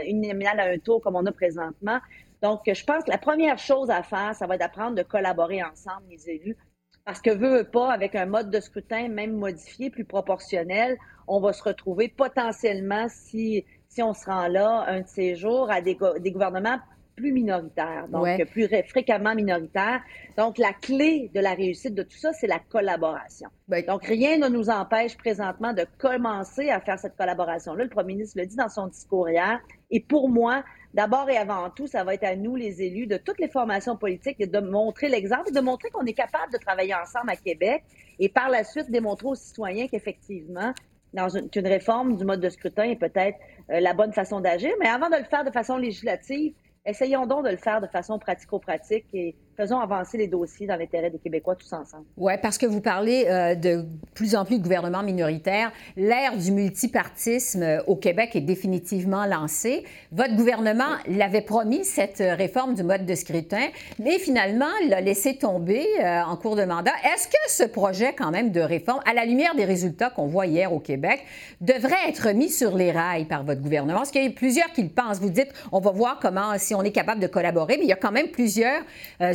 uninominal 0.06 0.58
à 0.58 0.64
un 0.70 0.78
tour 0.78 1.02
comme 1.02 1.16
on 1.16 1.26
a 1.26 1.32
présentement. 1.32 1.98
Donc, 2.40 2.60
je 2.66 2.84
pense 2.84 3.04
que 3.04 3.10
la 3.10 3.18
première 3.18 3.58
chose 3.58 3.90
à 3.90 4.02
faire, 4.02 4.34
ça 4.34 4.46
va 4.46 4.54
être 4.54 4.60
d'apprendre 4.60 4.96
de 4.96 5.02
collaborer 5.02 5.62
ensemble, 5.62 6.04
les 6.08 6.30
élus, 6.30 6.56
parce 7.04 7.20
que 7.20 7.30
veut, 7.30 7.64
pas, 7.64 7.92
avec 7.92 8.14
un 8.14 8.24
mode 8.24 8.50
de 8.50 8.60
scrutin 8.60 9.08
même 9.08 9.32
modifié, 9.32 9.90
plus 9.90 10.06
proportionnel, 10.06 10.96
on 11.28 11.40
va 11.40 11.52
se 11.52 11.62
retrouver 11.62 12.08
potentiellement, 12.08 13.06
si, 13.10 13.66
si 13.88 14.02
on 14.02 14.14
se 14.14 14.24
rend 14.24 14.48
là 14.48 14.84
un 14.88 15.00
de 15.00 15.08
ces 15.08 15.36
jours, 15.36 15.70
à 15.70 15.82
des, 15.82 15.98
des 16.20 16.30
gouvernements 16.30 16.78
plus 17.14 17.32
minoritaires, 17.32 18.06
donc 18.08 18.26
plus 18.50 18.68
fréquemment 18.88 19.34
minoritaires. 19.34 20.02
Donc, 20.36 20.58
la 20.58 20.72
clé 20.72 21.30
de 21.34 21.40
la 21.40 21.54
réussite 21.54 21.94
de 21.94 22.02
tout 22.02 22.16
ça, 22.16 22.32
c'est 22.32 22.46
la 22.46 22.58
collaboration. 22.58 23.48
Ben, 23.68 23.84
donc, 23.84 24.04
rien 24.04 24.38
ne 24.38 24.48
nous 24.48 24.70
empêche 24.70 25.16
présentement 25.16 25.72
de 25.72 25.86
commencer 25.98 26.70
à 26.70 26.80
faire 26.80 26.98
cette 26.98 27.16
collaboration-là. 27.16 27.84
Le 27.84 27.90
premier 27.90 28.14
ministre 28.14 28.38
le 28.40 28.46
dit 28.46 28.56
dans 28.56 28.68
son 28.68 28.88
discours 28.88 29.28
hier. 29.28 29.60
Et 29.90 30.00
pour 30.00 30.28
moi, 30.28 30.64
d'abord 30.92 31.28
et 31.30 31.36
avant 31.36 31.70
tout, 31.70 31.86
ça 31.86 32.04
va 32.04 32.14
être 32.14 32.24
à 32.24 32.36
nous, 32.36 32.56
les 32.56 32.82
élus 32.82 33.06
de 33.06 33.16
toutes 33.16 33.38
les 33.38 33.48
formations 33.48 33.96
politiques, 33.96 34.38
de 34.38 34.60
montrer 34.60 35.08
l'exemple 35.08 35.48
et 35.48 35.52
de 35.52 35.60
montrer 35.60 35.90
qu'on 35.90 36.04
est 36.06 36.14
capable 36.14 36.52
de 36.52 36.58
travailler 36.58 36.94
ensemble 36.94 37.30
à 37.30 37.36
Québec 37.36 37.84
et 38.18 38.28
par 38.28 38.48
la 38.48 38.64
suite 38.64 38.90
démontrer 38.90 39.28
aux 39.28 39.34
citoyens 39.34 39.86
qu'effectivement, 39.88 40.72
dans 41.14 41.28
une, 41.28 41.48
réforme 41.66 42.16
du 42.16 42.24
mode 42.24 42.40
de 42.40 42.48
scrutin 42.48 42.84
est 42.84 42.96
peut-être 42.96 43.38
euh, 43.70 43.80
la 43.80 43.94
bonne 43.94 44.12
façon 44.12 44.40
d'agir. 44.40 44.72
Mais 44.80 44.88
avant 44.88 45.08
de 45.08 45.16
le 45.16 45.24
faire 45.24 45.44
de 45.44 45.50
façon 45.50 45.76
législative, 45.76 46.54
essayons 46.84 47.26
donc 47.26 47.44
de 47.44 47.50
le 47.50 47.56
faire 47.56 47.80
de 47.80 47.86
façon 47.86 48.18
pratico-pratique 48.18 49.06
et 49.14 49.36
faisons 49.56 49.78
avancer 49.78 50.18
les 50.18 50.26
dossiers 50.26 50.66
dans 50.66 50.76
l'intérêt 50.76 51.10
des 51.10 51.18
Québécois 51.18 51.54
tous 51.56 51.72
ensemble. 51.72 52.04
Oui, 52.16 52.32
parce 52.42 52.58
que 52.58 52.66
vous 52.66 52.80
parlez 52.80 53.26
euh, 53.28 53.54
de 53.54 53.84
plus 54.14 54.34
en 54.34 54.44
plus 54.44 54.58
de 54.58 54.62
gouvernements 54.62 55.02
minoritaires. 55.02 55.72
L'ère 55.96 56.36
du 56.36 56.50
multipartisme 56.52 57.62
euh, 57.62 57.82
au 57.86 57.96
Québec 57.96 58.34
est 58.34 58.40
définitivement 58.40 59.26
lancée. 59.26 59.84
Votre 60.12 60.36
gouvernement 60.36 60.96
l'avait 61.08 61.40
promis, 61.40 61.84
cette 61.84 62.20
euh, 62.20 62.34
réforme 62.34 62.74
du 62.74 62.82
mode 62.82 63.06
de 63.06 63.14
scrutin, 63.14 63.68
mais 63.98 64.18
finalement 64.18 64.70
l'a 64.88 65.00
laissé 65.00 65.36
tomber 65.36 65.84
en 66.02 66.36
cours 66.36 66.56
de 66.56 66.64
mandat. 66.64 66.92
Est-ce 67.04 67.28
que 67.28 67.34
ce 67.48 67.64
projet 67.64 68.14
quand 68.16 68.30
même 68.30 68.50
de 68.50 68.60
réforme, 68.60 69.00
à 69.06 69.14
la 69.14 69.24
lumière 69.24 69.54
des 69.54 69.64
résultats 69.64 70.10
qu'on 70.10 70.26
voit 70.26 70.46
hier 70.46 70.72
au 70.72 70.80
Québec, 70.80 71.24
devrait 71.60 72.08
être 72.08 72.30
mis 72.30 72.50
sur 72.50 72.76
les 72.76 72.90
rails 72.92 73.24
par 73.24 73.44
votre 73.44 73.60
gouvernement? 73.60 73.98
Parce 73.98 74.10
qu'il 74.10 74.24
y 74.24 74.26
a 74.26 74.30
plusieurs 74.30 74.72
qui 74.72 74.82
le 74.82 74.88
pensent. 74.88 75.20
Vous 75.20 75.30
dites, 75.30 75.52
on 75.72 75.80
va 75.80 75.90
voir 75.90 76.18
comment, 76.20 76.58
si 76.58 76.74
on 76.74 76.82
est 76.82 76.92
capable 76.92 77.20
de 77.20 77.26
collaborer, 77.26 77.76
mais 77.76 77.84
il 77.84 77.88
y 77.88 77.92
a 77.92 77.96
quand 77.96 78.12
même 78.12 78.28
plusieurs 78.28 78.82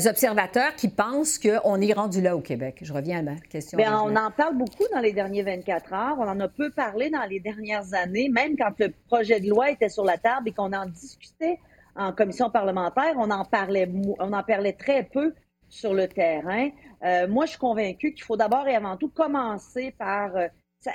observateurs 0.10 0.76
qui 0.76 0.90
pensent 0.90 1.40
qu'on 1.40 1.80
est 1.82 1.94
rendu 1.94 2.22
là 2.22 2.36
au 2.36 2.42
Québec? 2.42 2.80
Je 2.82 2.92
reviens 2.92 3.20
à 3.20 3.22
ma 3.22 3.36
question. 3.36 3.78
Bien, 3.78 4.00
on 4.02 4.16
en 4.16 4.32
parle 4.32 4.58
beaucoup 4.58 4.84
dans 4.94 5.00
les 5.00 5.14
derniers 5.14 5.44
24 5.44 5.94
heures. 5.94 6.16
On 6.20 6.28
en 6.28 6.40
a 6.40 6.48
peu 6.48 6.72
parlé 6.72 7.10
dans 7.10 7.24
les 7.24 7.40
dernières 7.40 7.94
années, 7.94 8.30
même 8.30 8.58
quand 8.58 8.74
le 8.80 8.94
projet 9.08 9.40
de 9.40 9.50
loi 9.50 9.72
était 9.72 9.90
sur 9.90 10.04
la 10.04 10.18
table 10.18 10.50
et 10.50 10.52
qu'on 10.52 10.74
en 10.74 10.86
discutait 10.86 11.60
en 11.96 12.14
commission 12.14 12.50
parlementaire, 12.50 13.14
on 13.18 13.30
en 13.30 13.46
parlait, 13.46 13.90
on 14.20 14.34
en 14.34 14.44
parlait 14.44 14.74
très 14.74 15.04
peu 15.04 15.34
sur 15.68 15.94
le 15.94 16.08
terrain. 16.08 16.70
Euh, 17.04 17.28
moi, 17.28 17.46
je 17.46 17.52
suis 17.52 17.60
convaincue 17.60 18.14
qu'il 18.14 18.24
faut 18.24 18.38
d'abord 18.38 18.68
et 18.68 18.76
avant 18.76 18.98
tout 18.98 19.10
commencer 19.10 19.94
par 19.98 20.36
euh, 20.36 20.48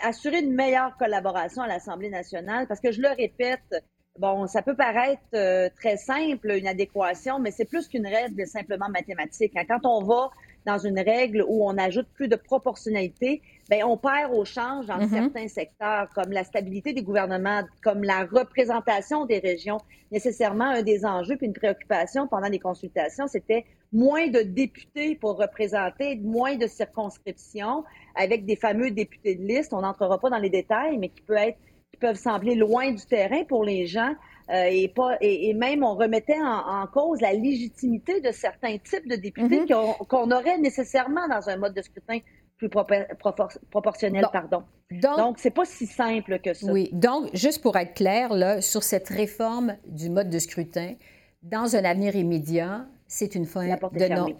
assurer 0.02 0.40
une 0.40 0.54
meilleure 0.54 0.96
collaboration 0.96 1.62
à 1.62 1.68
l'Assemblée 1.68 2.10
nationale, 2.10 2.66
parce 2.66 2.80
que 2.80 2.90
je 2.90 3.00
le 3.00 3.08
répète, 3.08 3.84
Bon, 4.18 4.46
ça 4.46 4.62
peut 4.62 4.76
paraître 4.76 5.22
euh, 5.34 5.68
très 5.76 5.96
simple, 5.96 6.52
une 6.52 6.68
adéquation, 6.68 7.40
mais 7.40 7.50
c'est 7.50 7.64
plus 7.64 7.88
qu'une 7.88 8.06
règle 8.06 8.46
simplement 8.46 8.88
mathématique. 8.88 9.52
Hein. 9.56 9.64
Quand 9.68 9.84
on 9.84 10.04
va 10.04 10.30
dans 10.66 10.78
une 10.78 11.00
règle 11.00 11.44
où 11.48 11.68
on 11.68 11.76
ajoute 11.76 12.06
plus 12.14 12.28
de 12.28 12.36
proportionnalité, 12.36 13.42
ben 13.68 13.82
on 13.84 13.96
perd 13.96 14.32
au 14.32 14.44
change 14.44 14.86
dans 14.86 14.98
mm-hmm. 14.98 15.10
certains 15.10 15.48
secteurs, 15.48 16.08
comme 16.14 16.30
la 16.30 16.44
stabilité 16.44 16.92
des 16.92 17.02
gouvernements, 17.02 17.62
comme 17.82 18.04
la 18.04 18.24
représentation 18.24 19.26
des 19.26 19.40
régions. 19.40 19.78
Nécessairement, 20.12 20.66
un 20.66 20.82
des 20.82 21.04
enjeux 21.04 21.36
puis 21.36 21.46
une 21.46 21.52
préoccupation 21.52 22.28
pendant 22.28 22.48
les 22.48 22.60
consultations, 22.60 23.26
c'était 23.26 23.64
moins 23.92 24.28
de 24.28 24.42
députés 24.42 25.16
pour 25.16 25.38
représenter, 25.38 26.16
moins 26.16 26.56
de 26.56 26.68
circonscriptions, 26.68 27.84
avec 28.14 28.46
des 28.46 28.56
fameux 28.56 28.92
députés 28.92 29.34
de 29.34 29.42
liste. 29.42 29.74
On 29.74 29.80
n'entrera 29.80 30.18
pas 30.18 30.30
dans 30.30 30.38
les 30.38 30.50
détails, 30.50 30.98
mais 30.98 31.08
qui 31.08 31.22
peut 31.22 31.36
être 31.36 31.58
qui 31.94 32.00
peuvent 32.00 32.16
sembler 32.16 32.56
loin 32.56 32.90
du 32.90 33.04
terrain 33.06 33.44
pour 33.44 33.64
les 33.64 33.86
gens. 33.86 34.14
Euh, 34.50 34.64
et, 34.70 34.88
pas, 34.88 35.16
et, 35.20 35.54
même 35.54 35.82
on 35.82 35.94
remettait 35.94 36.38
en, 36.38 36.86
cause 36.88 37.20
la 37.20 37.32
légitimité 37.32 38.20
de 38.20 38.30
certains 38.30 38.76
types 38.78 39.08
de 39.08 39.16
députés 39.16 39.64
mm-hmm. 39.64 40.06
qu'on 40.06 40.30
aurait 40.30 40.58
nécessairement 40.58 41.26
dans 41.28 41.48
un 41.48 41.56
mode 41.56 41.74
de 41.74 41.80
scrutin 41.80 42.18
plus 42.58 42.68
proportionnelle. 42.68 44.26
Pardon. 44.32 44.64
Donc, 44.90 45.38
c'est 45.38 45.50
pas 45.50 45.64
si 45.64 45.86
simple 45.86 46.38
que 46.40 46.52
ça. 46.52 46.70
Oui. 46.70 46.90
Donc, 46.92 47.30
juste 47.34 47.62
pour 47.62 47.76
être 47.76 47.94
clair, 47.94 48.34
là, 48.34 48.60
sur 48.60 48.82
cette 48.82 49.08
réforme 49.08 49.76
du 49.86 50.10
mode 50.10 50.28
de 50.28 50.38
scrutin, 50.38 50.94
dans 51.42 51.74
un 51.74 51.84
avenir 51.84 52.14
immédiat, 52.14 52.86
c'est 53.06 53.34
une 53.34 53.46
fin 53.46 53.66
la 53.66 53.76
porte 53.76 53.96
est 53.96 54.08
fermée. 54.08 54.36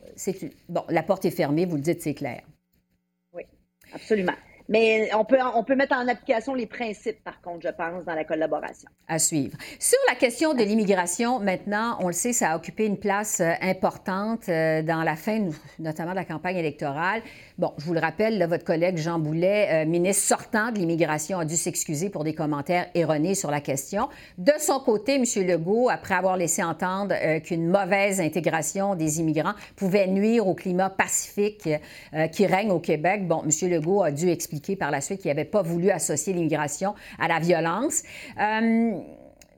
Bon, 0.68 0.84
la 0.88 1.02
porte 1.02 1.25
est 1.25 1.30
fermée, 1.30 1.64
vous 1.64 1.76
le 1.76 1.82
dites, 1.82 2.02
c'est 2.02 2.14
clair. 2.14 2.42
Oui, 3.32 3.44
absolument. 3.92 4.34
Mais 4.68 5.11
on 5.14 5.25
peut, 5.25 5.37
on 5.54 5.62
peut 5.62 5.75
mettre 5.75 5.94
en 5.94 6.09
application 6.09 6.54
les 6.54 6.66
principes, 6.66 7.23
par 7.23 7.40
contre, 7.42 7.66
je 7.66 7.73
pense, 7.73 8.04
dans 8.04 8.14
la 8.14 8.25
collaboration. 8.25 8.88
À 9.09 9.18
suivre. 9.18 9.56
Sur 9.78 9.99
la 10.09 10.14
question 10.14 10.54
de 10.54 10.62
l'immigration, 10.62 11.38
maintenant, 11.38 11.99
on 12.00 12.06
le 12.06 12.14
sait, 12.14 12.33
ça 12.33 12.52
a 12.52 12.56
occupé 12.56 12.87
une 12.87 12.99
place 12.99 13.40
euh, 13.40 13.52
importante 13.61 14.49
euh, 14.49 14.83
dans 14.83 15.02
la 15.02 15.16
fin, 15.16 15.49
notamment 15.78 16.12
de 16.12 16.16
la 16.16 16.25
campagne 16.25 16.56
électorale. 16.56 17.21
Bon, 17.59 17.73
je 17.76 17.85
vous 17.85 17.92
le 17.92 18.00
rappelle, 18.00 18.42
votre 18.49 18.64
collègue 18.64 18.97
Jean 18.97 19.18
Boulet, 19.18 19.85
euh, 19.85 19.87
ministre 19.87 20.25
sortant 20.25 20.73
de 20.73 20.78
l'immigration, 20.78 21.38
a 21.38 21.44
dû 21.44 21.56
s'excuser 21.56 22.09
pour 22.09 22.25
des 22.25 22.35
commentaires 22.35 22.87
erronés 22.94 23.35
sur 23.35 23.50
la 23.50 23.61
question. 23.61 24.09
De 24.38 24.52
son 24.59 24.80
côté, 24.80 25.16
M. 25.16 25.25
Legault, 25.47 25.90
après 25.90 26.14
avoir 26.14 26.38
laissé 26.38 26.62
entendre 26.62 27.14
qu'une 27.40 27.68
mauvaise 27.68 28.21
intégration 28.21 28.94
des 28.94 29.21
immigrants 29.21 29.54
pouvait 29.76 30.06
nuire 30.06 30.47
au 30.47 30.54
climat 30.54 30.90
pacifique 30.90 31.68
qui 32.33 32.47
règne 32.47 32.71
au 32.71 32.80
Québec, 32.80 33.26
bon, 33.26 33.42
M. 33.44 33.71
Legault 33.71 34.02
a 34.02 34.11
dû 34.11 34.28
expliquer 34.28 34.53
par 34.78 34.90
la 34.90 35.00
suite 35.00 35.20
qu'il 35.20 35.30
n'avait 35.30 35.44
pas 35.44 35.62
voulu 35.62 35.90
associer 35.90 36.32
l'immigration 36.32 36.94
à 37.18 37.28
la 37.28 37.38
violence. 37.38 38.02
Euh, 38.40 38.92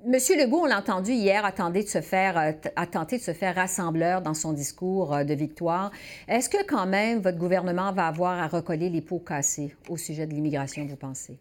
Monsieur 0.06 0.36
Legault, 0.36 0.60
on 0.60 0.66
l'a 0.66 0.78
entendu 0.78 1.10
hier, 1.10 1.44
a 1.44 1.50
tenté 1.50 1.82
de 1.82 1.88
se 1.88 2.00
faire, 2.00 2.38
euh, 2.38 2.52
a 2.76 2.86
tenté 2.86 3.18
de 3.18 3.22
se 3.22 3.32
faire 3.32 3.56
rassembleur 3.56 4.22
dans 4.22 4.34
son 4.34 4.52
discours 4.52 5.12
euh, 5.12 5.24
de 5.24 5.34
victoire. 5.34 5.90
Est-ce 6.28 6.48
que 6.48 6.64
quand 6.64 6.86
même 6.86 7.18
votre 7.18 7.38
gouvernement 7.38 7.92
va 7.92 8.06
avoir 8.06 8.38
à 8.38 8.46
recoller 8.46 8.88
les 8.88 9.00
pots 9.00 9.18
cassés 9.18 9.74
au 9.88 9.96
sujet 9.96 10.26
de 10.26 10.32
l'immigration, 10.32 10.86
vous 10.86 10.96
pensez? 10.96 11.40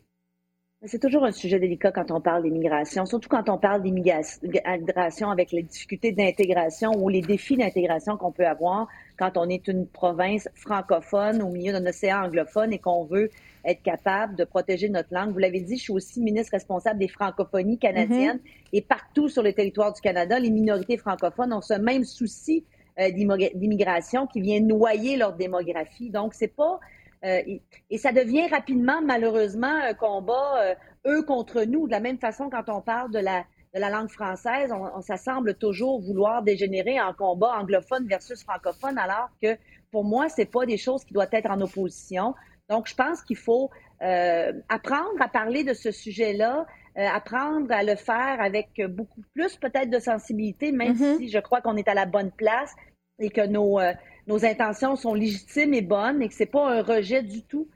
C'est 0.87 0.99
toujours 0.99 1.23
un 1.25 1.31
sujet 1.31 1.59
délicat 1.59 1.91
quand 1.91 2.11
on 2.11 2.21
parle 2.21 2.43
d'immigration, 2.43 3.05
surtout 3.05 3.29
quand 3.29 3.49
on 3.49 3.57
parle 3.57 3.81
d'immigration 3.81 5.29
avec 5.31 5.51
les 5.51 5.63
difficultés 5.63 6.11
d'intégration 6.11 6.91
ou 6.91 7.09
les 7.09 7.21
défis 7.21 7.57
d'intégration 7.57 8.17
qu'on 8.17 8.31
peut 8.31 8.45
avoir 8.45 8.87
quand 9.17 9.37
on 9.37 9.49
est 9.49 9.67
une 9.67 9.87
province 9.87 10.47
francophone 10.53 11.41
au 11.41 11.49
milieu 11.49 11.71
d'un 11.71 11.85
océan 11.87 12.25
anglophone 12.25 12.71
et 12.73 12.77
qu'on 12.77 13.03
veut 13.05 13.31
être 13.63 13.81
capable 13.81 14.35
de 14.35 14.43
protéger 14.43 14.89
notre 14.89 15.11
langue. 15.11 15.31
Vous 15.31 15.39
l'avez 15.39 15.61
dit, 15.61 15.77
je 15.77 15.83
suis 15.83 15.93
aussi 15.93 16.21
ministre 16.21 16.51
responsable 16.51 16.99
des 16.99 17.07
francophonies 17.07 17.79
canadiennes 17.79 18.37
mm-hmm. 18.37 18.73
et 18.73 18.81
partout 18.81 19.27
sur 19.27 19.41
le 19.41 19.53
territoire 19.53 19.91
du 19.91 20.01
Canada, 20.01 20.39
les 20.39 20.51
minorités 20.51 20.97
francophones 20.97 21.51
ont 21.53 21.61
ce 21.61 21.73
même 21.73 22.03
souci 22.03 22.63
euh, 22.99 23.09
d'immigration 23.11 24.27
qui 24.27 24.41
vient 24.41 24.59
noyer 24.59 25.17
leur 25.17 25.33
démographie. 25.33 26.11
Donc, 26.11 26.33
c'est 26.33 26.55
pas 26.55 26.79
euh, 27.25 27.41
et 27.89 27.97
ça 27.97 28.11
devient 28.11 28.47
rapidement, 28.47 29.01
malheureusement, 29.01 29.67
un 29.83 29.93
combat 29.93 30.63
euh, 30.63 30.75
eux 31.07 31.23
contre 31.23 31.63
nous. 31.63 31.87
De 31.87 31.91
la 31.91 31.99
même 31.99 32.19
façon, 32.19 32.49
quand 32.49 32.69
on 32.69 32.81
parle 32.81 33.11
de 33.11 33.19
la, 33.19 33.45
de 33.73 33.79
la 33.79 33.89
langue 33.89 34.09
française, 34.09 34.71
on, 34.71 35.01
ça 35.01 35.17
semble 35.17 35.55
toujours 35.55 36.01
vouloir 36.01 36.43
dégénérer 36.43 37.01
en 37.01 37.13
combat 37.13 37.57
anglophone 37.59 38.07
versus 38.07 38.43
francophone, 38.43 38.97
alors 38.97 39.29
que 39.41 39.57
pour 39.91 40.03
moi, 40.03 40.29
c'est 40.29 40.45
pas 40.45 40.65
des 40.65 40.77
choses 40.77 41.03
qui 41.03 41.13
doivent 41.13 41.29
être 41.31 41.49
en 41.49 41.59
opposition. 41.61 42.35
Donc, 42.69 42.87
je 42.87 42.95
pense 42.95 43.21
qu'il 43.23 43.37
faut 43.37 43.69
euh, 44.01 44.53
apprendre 44.69 45.19
à 45.19 45.27
parler 45.27 45.63
de 45.63 45.73
ce 45.73 45.91
sujet-là, 45.91 46.65
euh, 46.97 47.07
apprendre 47.07 47.71
à 47.71 47.83
le 47.83 47.95
faire 47.95 48.37
avec 48.39 48.69
beaucoup 48.89 49.21
plus 49.33 49.55
peut-être 49.55 49.89
de 49.89 49.99
sensibilité, 49.99 50.71
même 50.71 50.93
mm-hmm. 50.93 51.17
si 51.17 51.29
je 51.29 51.39
crois 51.39 51.61
qu'on 51.61 51.75
est 51.75 51.87
à 51.87 51.93
la 51.93 52.05
bonne 52.05 52.31
place 52.31 52.73
et 53.19 53.29
que 53.29 53.45
nos, 53.45 53.79
euh, 53.79 53.93
nos 54.27 54.45
intentions 54.45 54.95
sont 54.95 55.13
légitimes 55.13 55.73
et 55.73 55.81
bonnes 55.81 56.21
et 56.21 56.27
que 56.27 56.33
c'est 56.33 56.45
pas 56.45 56.69
un 56.69 56.81
rejet 56.81 57.23
du 57.23 57.43
tout 57.43 57.67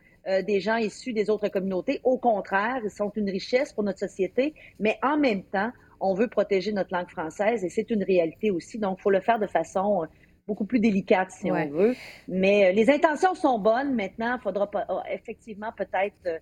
des 0.45 0.59
gens 0.59 0.75
issus 0.75 1.11
des 1.11 1.31
autres 1.31 1.47
communautés. 1.47 2.01
Au 2.03 2.19
contraire, 2.19 2.81
ils 2.83 2.91
sont 2.91 3.11
une 3.15 3.29
richesse 3.29 3.73
pour 3.73 3.83
notre 3.83 3.97
société, 3.97 4.53
mais 4.79 4.99
en 5.01 5.17
même 5.17 5.41
temps, 5.43 5.71
on 5.99 6.13
veut 6.13 6.27
protéger 6.27 6.71
notre 6.71 6.93
langue 6.93 7.09
française 7.09 7.63
et 7.63 7.69
c'est 7.69 7.89
une 7.89 8.03
réalité 8.03 8.51
aussi. 8.51 8.77
Donc, 8.77 8.97
il 8.99 9.01
faut 9.01 9.09
le 9.09 9.21
faire 9.21 9.39
de 9.39 9.47
façon 9.47 10.07
beaucoup 10.49 10.65
plus 10.65 10.79
délicate, 10.79 11.31
si 11.31 11.51
on 11.51 11.67
veut. 11.69 11.95
Mais 12.27 12.65
euh, 12.65 12.71
les 12.71 12.89
intentions 12.89 13.35
sont 13.35 13.59
bonnes. 13.59 13.93
Maintenant, 13.95 14.35
il 14.37 14.41
faudra 14.41 14.69
effectivement 15.11 15.71
peut-être 15.77 16.15
euh, 16.25 16.39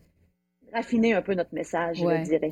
raffiner 0.74 1.14
un 1.14 1.22
peu 1.22 1.34
notre 1.34 1.54
message, 1.54 1.98
je 1.98 2.24
dirais. 2.24 2.52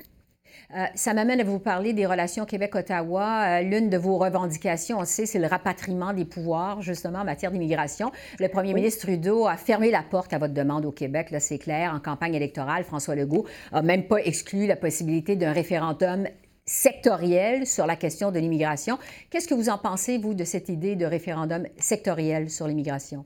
Euh, 0.76 0.86
ça 0.96 1.14
m'amène 1.14 1.40
à 1.40 1.44
vous 1.44 1.60
parler 1.60 1.94
des 1.94 2.06
relations 2.06 2.46
Québec-Ottawa. 2.46 3.62
L'une 3.62 3.90
de 3.90 3.98
vos 3.98 4.18
revendications, 4.18 5.00
on 5.00 5.06
sait, 5.06 5.26
c'est 5.26 5.40
le 5.40 5.48
rapatriement 5.48 6.14
des 6.14 6.26
pouvoirs, 6.26 6.82
justement, 6.82 7.20
en 7.20 7.26
matière 7.26 7.52
d'immigration. 7.52 8.12
Le 8.40 8.48
premier 8.48 8.74
ministre 8.74 9.06
Trudeau 9.06 9.48
a 9.48 9.58
fermé 9.58 9.92
la 9.92 10.04
porte 10.04 10.34
à 10.34 10.38
votre 10.38 10.54
demande 10.54 10.86
au 10.86 10.92
Québec, 10.92 11.32
là, 11.32 11.40
c'est 11.40 11.58
clair, 11.58 11.94
en 11.94 12.00
campagne 12.00 12.36
électorale. 12.36 12.84
François 12.84 13.16
Legault 13.16 13.46
n'a 13.72 13.82
même 13.82 14.08
pas 14.08 14.18
exclu 14.18 14.66
la 14.68 14.76
possibilité 14.76 15.36
d'un 15.36 15.52
référendum 15.52 16.28
sectoriel 16.66 17.68
sur 17.68 17.86
la 17.86 17.96
question 17.96 18.32
de 18.32 18.40
l'immigration. 18.40 18.98
Qu'est-ce 19.30 19.48
que 19.48 19.54
vous 19.54 19.70
en 19.70 19.78
pensez, 19.78 20.18
vous, 20.18 20.34
de 20.34 20.44
cette 20.44 20.70
idée 20.70 20.96
de 20.96 21.06
référendum 21.06 21.68
sectoriel 21.78 22.50
sur 22.50 22.68
l'immigration? 22.68 23.26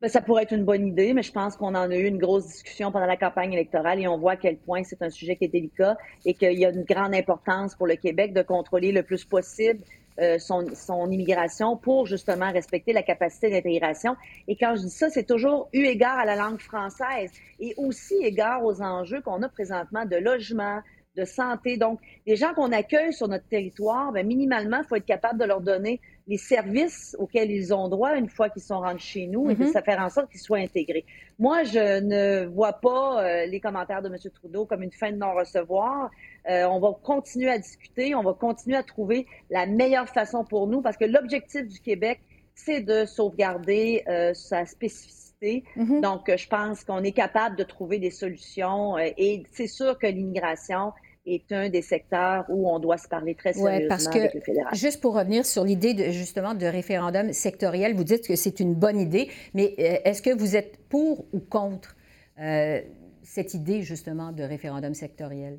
Ben, 0.00 0.08
ça 0.08 0.20
pourrait 0.20 0.42
être 0.42 0.52
une 0.52 0.64
bonne 0.64 0.86
idée, 0.86 1.14
mais 1.14 1.22
je 1.22 1.32
pense 1.32 1.56
qu'on 1.56 1.74
en 1.74 1.90
a 1.90 1.96
eu 1.96 2.06
une 2.06 2.18
grosse 2.18 2.46
discussion 2.46 2.92
pendant 2.92 3.06
la 3.06 3.16
campagne 3.16 3.52
électorale 3.52 4.00
et 4.00 4.08
on 4.08 4.18
voit 4.18 4.32
à 4.32 4.36
quel 4.36 4.58
point 4.58 4.82
c'est 4.84 5.00
un 5.02 5.08
sujet 5.08 5.36
qui 5.36 5.44
est 5.44 5.48
délicat 5.48 5.96
et 6.24 6.34
qu'il 6.34 6.58
y 6.58 6.66
a 6.66 6.70
une 6.70 6.84
grande 6.84 7.14
importance 7.14 7.74
pour 7.74 7.86
le 7.86 7.96
Québec 7.96 8.34
de 8.34 8.42
contrôler 8.42 8.92
le 8.92 9.02
plus 9.02 9.24
possible 9.24 9.80
euh, 10.20 10.38
son, 10.38 10.64
son, 10.74 11.10
immigration 11.10 11.76
pour 11.76 12.06
justement 12.06 12.52
respecter 12.52 12.92
la 12.92 13.02
capacité 13.02 13.50
d'intégration. 13.50 14.14
Et 14.46 14.56
quand 14.56 14.76
je 14.76 14.82
dis 14.82 14.90
ça, 14.90 15.10
c'est 15.10 15.26
toujours 15.26 15.68
eu 15.72 15.84
égard 15.86 16.18
à 16.18 16.24
la 16.24 16.36
langue 16.36 16.60
française 16.60 17.32
et 17.58 17.74
aussi 17.78 18.14
égard 18.22 18.64
aux 18.64 18.80
enjeux 18.80 19.20
qu'on 19.22 19.42
a 19.42 19.48
présentement 19.48 20.04
de 20.04 20.16
logement, 20.16 20.82
de 21.16 21.24
santé. 21.24 21.76
Donc, 21.76 22.00
les 22.26 22.36
gens 22.36 22.54
qu'on 22.54 22.70
accueille 22.72 23.12
sur 23.12 23.26
notre 23.26 23.46
territoire, 23.48 24.12
bien, 24.12 24.22
minimalement, 24.22 24.78
il 24.82 24.86
faut 24.86 24.96
être 24.96 25.04
capable 25.04 25.38
de 25.40 25.44
leur 25.44 25.60
donner 25.60 26.00
les 26.26 26.38
services 26.38 27.14
auxquels 27.18 27.50
ils 27.50 27.74
ont 27.74 27.88
droit 27.88 28.16
une 28.16 28.28
fois 28.28 28.48
qu'ils 28.48 28.62
sont 28.62 28.80
rentrés 28.80 28.98
chez 28.98 29.26
nous 29.26 29.50
et 29.50 29.54
de 29.54 29.64
mm-hmm. 29.64 29.84
faire 29.84 30.00
en 30.00 30.08
sorte 30.08 30.30
qu'ils 30.30 30.40
soient 30.40 30.58
intégrés. 30.58 31.04
Moi, 31.38 31.64
je 31.64 32.00
ne 32.00 32.46
vois 32.46 32.74
pas 32.74 33.22
euh, 33.22 33.46
les 33.46 33.60
commentaires 33.60 34.00
de 34.00 34.08
M. 34.08 34.16
Trudeau 34.32 34.64
comme 34.64 34.82
une 34.82 34.92
fin 34.92 35.12
de 35.12 35.16
non-recevoir. 35.16 36.10
Euh, 36.48 36.64
on 36.64 36.80
va 36.80 36.92
continuer 37.02 37.50
à 37.50 37.58
discuter, 37.58 38.14
on 38.14 38.22
va 38.22 38.32
continuer 38.32 38.76
à 38.76 38.82
trouver 38.82 39.26
la 39.50 39.66
meilleure 39.66 40.08
façon 40.08 40.44
pour 40.44 40.66
nous 40.66 40.80
parce 40.80 40.96
que 40.96 41.04
l'objectif 41.04 41.66
du 41.66 41.80
Québec, 41.80 42.20
c'est 42.54 42.80
de 42.80 43.04
sauvegarder 43.04 44.04
euh, 44.08 44.32
sa 44.32 44.64
spécificité. 44.64 45.64
Mm-hmm. 45.76 46.00
Donc, 46.00 46.34
je 46.34 46.48
pense 46.48 46.84
qu'on 46.84 47.02
est 47.02 47.12
capable 47.12 47.56
de 47.56 47.64
trouver 47.64 47.98
des 47.98 48.10
solutions 48.10 48.96
et 48.96 49.42
c'est 49.52 49.66
sûr 49.66 49.98
que 49.98 50.06
l'immigration, 50.06 50.92
est 51.26 51.50
un 51.52 51.68
des 51.68 51.82
secteurs 51.82 52.44
où 52.48 52.70
on 52.70 52.78
doit 52.78 52.98
se 52.98 53.08
parler 53.08 53.34
très 53.34 53.52
sérieusement 53.52 53.88
parce 53.88 54.08
que, 54.08 54.18
avec 54.18 54.34
le 54.34 54.40
fédéral. 54.40 54.74
Juste 54.74 55.00
pour 55.00 55.14
revenir 55.14 55.46
sur 55.46 55.64
l'idée 55.64 55.94
de, 55.94 56.10
justement 56.10 56.54
de 56.54 56.66
référendum 56.66 57.32
sectoriel, 57.32 57.94
vous 57.94 58.04
dites 58.04 58.26
que 58.26 58.36
c'est 58.36 58.60
une 58.60 58.74
bonne 58.74 59.00
idée, 59.00 59.30
mais 59.54 59.74
euh, 59.78 59.96
est-ce 60.04 60.22
que 60.22 60.36
vous 60.36 60.56
êtes 60.56 60.78
pour 60.88 61.26
ou 61.32 61.40
contre 61.40 61.96
euh, 62.38 62.80
cette 63.22 63.54
idée 63.54 63.82
justement 63.82 64.32
de 64.32 64.42
référendum 64.42 64.94
sectoriel? 64.94 65.58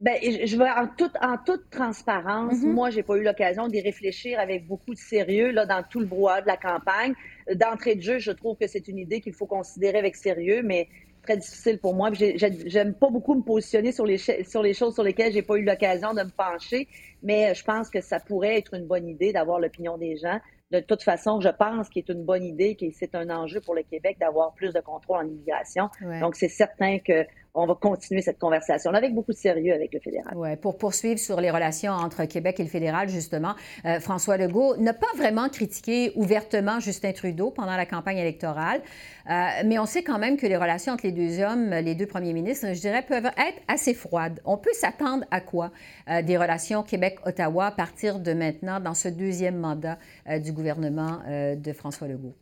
Bien, 0.00 0.14
je 0.22 0.56
vais 0.56 0.70
en 0.70 0.88
toute, 0.96 1.12
en 1.20 1.36
toute 1.36 1.68
transparence, 1.68 2.54
mm-hmm. 2.54 2.72
moi, 2.72 2.88
j'ai 2.88 3.02
pas 3.02 3.16
eu 3.16 3.22
l'occasion 3.22 3.68
d'y 3.68 3.82
réfléchir 3.82 4.40
avec 4.40 4.66
beaucoup 4.66 4.94
de 4.94 4.98
sérieux 4.98 5.50
là, 5.50 5.66
dans 5.66 5.82
tout 5.82 6.00
le 6.00 6.06
brouhaha 6.06 6.40
de 6.40 6.46
la 6.46 6.56
campagne. 6.56 7.12
D'entrée 7.54 7.96
de 7.96 8.00
jeu, 8.00 8.18
je 8.18 8.30
trouve 8.30 8.56
que 8.56 8.66
c'est 8.66 8.88
une 8.88 8.96
idée 8.96 9.20
qu'il 9.20 9.34
faut 9.34 9.44
considérer 9.44 9.98
avec 9.98 10.16
sérieux, 10.16 10.62
mais 10.64 10.88
très 11.30 11.36
difficile 11.36 11.78
pour 11.78 11.94
moi. 11.94 12.10
J'aime 12.12 12.94
pas 12.94 13.08
beaucoup 13.08 13.34
me 13.34 13.42
positionner 13.42 13.92
sur 13.92 14.04
les, 14.04 14.18
sur 14.18 14.62
les 14.62 14.74
choses 14.74 14.94
sur 14.94 15.04
lesquelles 15.04 15.32
j'ai 15.32 15.42
pas 15.42 15.56
eu 15.56 15.64
l'occasion 15.64 16.12
de 16.12 16.22
me 16.22 16.30
pencher, 16.30 16.88
mais 17.22 17.54
je 17.54 17.64
pense 17.64 17.88
que 17.88 18.00
ça 18.00 18.18
pourrait 18.18 18.58
être 18.58 18.74
une 18.74 18.86
bonne 18.86 19.08
idée 19.08 19.32
d'avoir 19.32 19.60
l'opinion 19.60 19.96
des 19.96 20.16
gens. 20.16 20.40
De 20.72 20.80
toute 20.80 21.02
façon, 21.02 21.40
je 21.40 21.48
pense 21.48 21.88
qu'il 21.88 22.04
est 22.04 22.12
une 22.12 22.24
bonne 22.24 22.44
idée, 22.44 22.76
que 22.76 22.86
c'est 22.92 23.14
un 23.14 23.28
enjeu 23.30 23.60
pour 23.60 23.74
le 23.74 23.82
Québec 23.82 24.18
d'avoir 24.20 24.54
plus 24.54 24.72
de 24.72 24.80
contrôle 24.80 25.18
en 25.18 25.26
immigration. 25.26 25.88
Donc, 26.20 26.36
c'est 26.36 26.48
certain 26.48 26.98
que 26.98 27.26
on 27.54 27.66
va 27.66 27.74
continuer 27.74 28.22
cette 28.22 28.38
conversation 28.38 28.92
avec 28.92 29.14
beaucoup 29.14 29.32
de 29.32 29.36
sérieux 29.36 29.74
avec 29.74 29.92
le 29.92 30.00
fédéral. 30.00 30.32
Oui, 30.36 30.56
pour 30.56 30.78
poursuivre 30.78 31.18
sur 31.18 31.40
les 31.40 31.50
relations 31.50 31.92
entre 31.92 32.24
Québec 32.24 32.60
et 32.60 32.62
le 32.62 32.68
fédéral, 32.68 33.08
justement, 33.08 33.54
euh, 33.84 34.00
François 34.00 34.36
Legault 34.36 34.76
n'a 34.76 34.94
pas 34.94 35.12
vraiment 35.16 35.48
critiqué 35.48 36.12
ouvertement 36.14 36.80
Justin 36.80 37.12
Trudeau 37.12 37.50
pendant 37.50 37.76
la 37.76 37.86
campagne 37.86 38.18
électorale, 38.18 38.80
euh, 39.28 39.48
mais 39.64 39.78
on 39.78 39.86
sait 39.86 40.02
quand 40.02 40.18
même 40.18 40.36
que 40.36 40.46
les 40.46 40.56
relations 40.56 40.92
entre 40.92 41.06
les 41.06 41.12
deux 41.12 41.40
hommes, 41.40 41.70
les 41.70 41.94
deux 41.94 42.06
premiers 42.06 42.32
ministres, 42.32 42.68
je 42.72 42.80
dirais, 42.80 43.02
peuvent 43.02 43.26
être 43.26 43.60
assez 43.68 43.94
froides. 43.94 44.40
On 44.44 44.56
peut 44.56 44.72
s'attendre 44.72 45.24
à 45.30 45.40
quoi 45.40 45.70
euh, 46.08 46.22
des 46.22 46.36
relations 46.36 46.82
Québec-Ottawa 46.82 47.66
à 47.66 47.70
partir 47.72 48.18
de 48.18 48.32
maintenant 48.32 48.80
dans 48.80 48.94
ce 48.94 49.08
deuxième 49.08 49.56
mandat 49.56 49.98
du 50.38 50.52
gouvernement 50.52 51.18
de 51.28 51.72
François 51.72 52.06
Legault? 52.06 52.34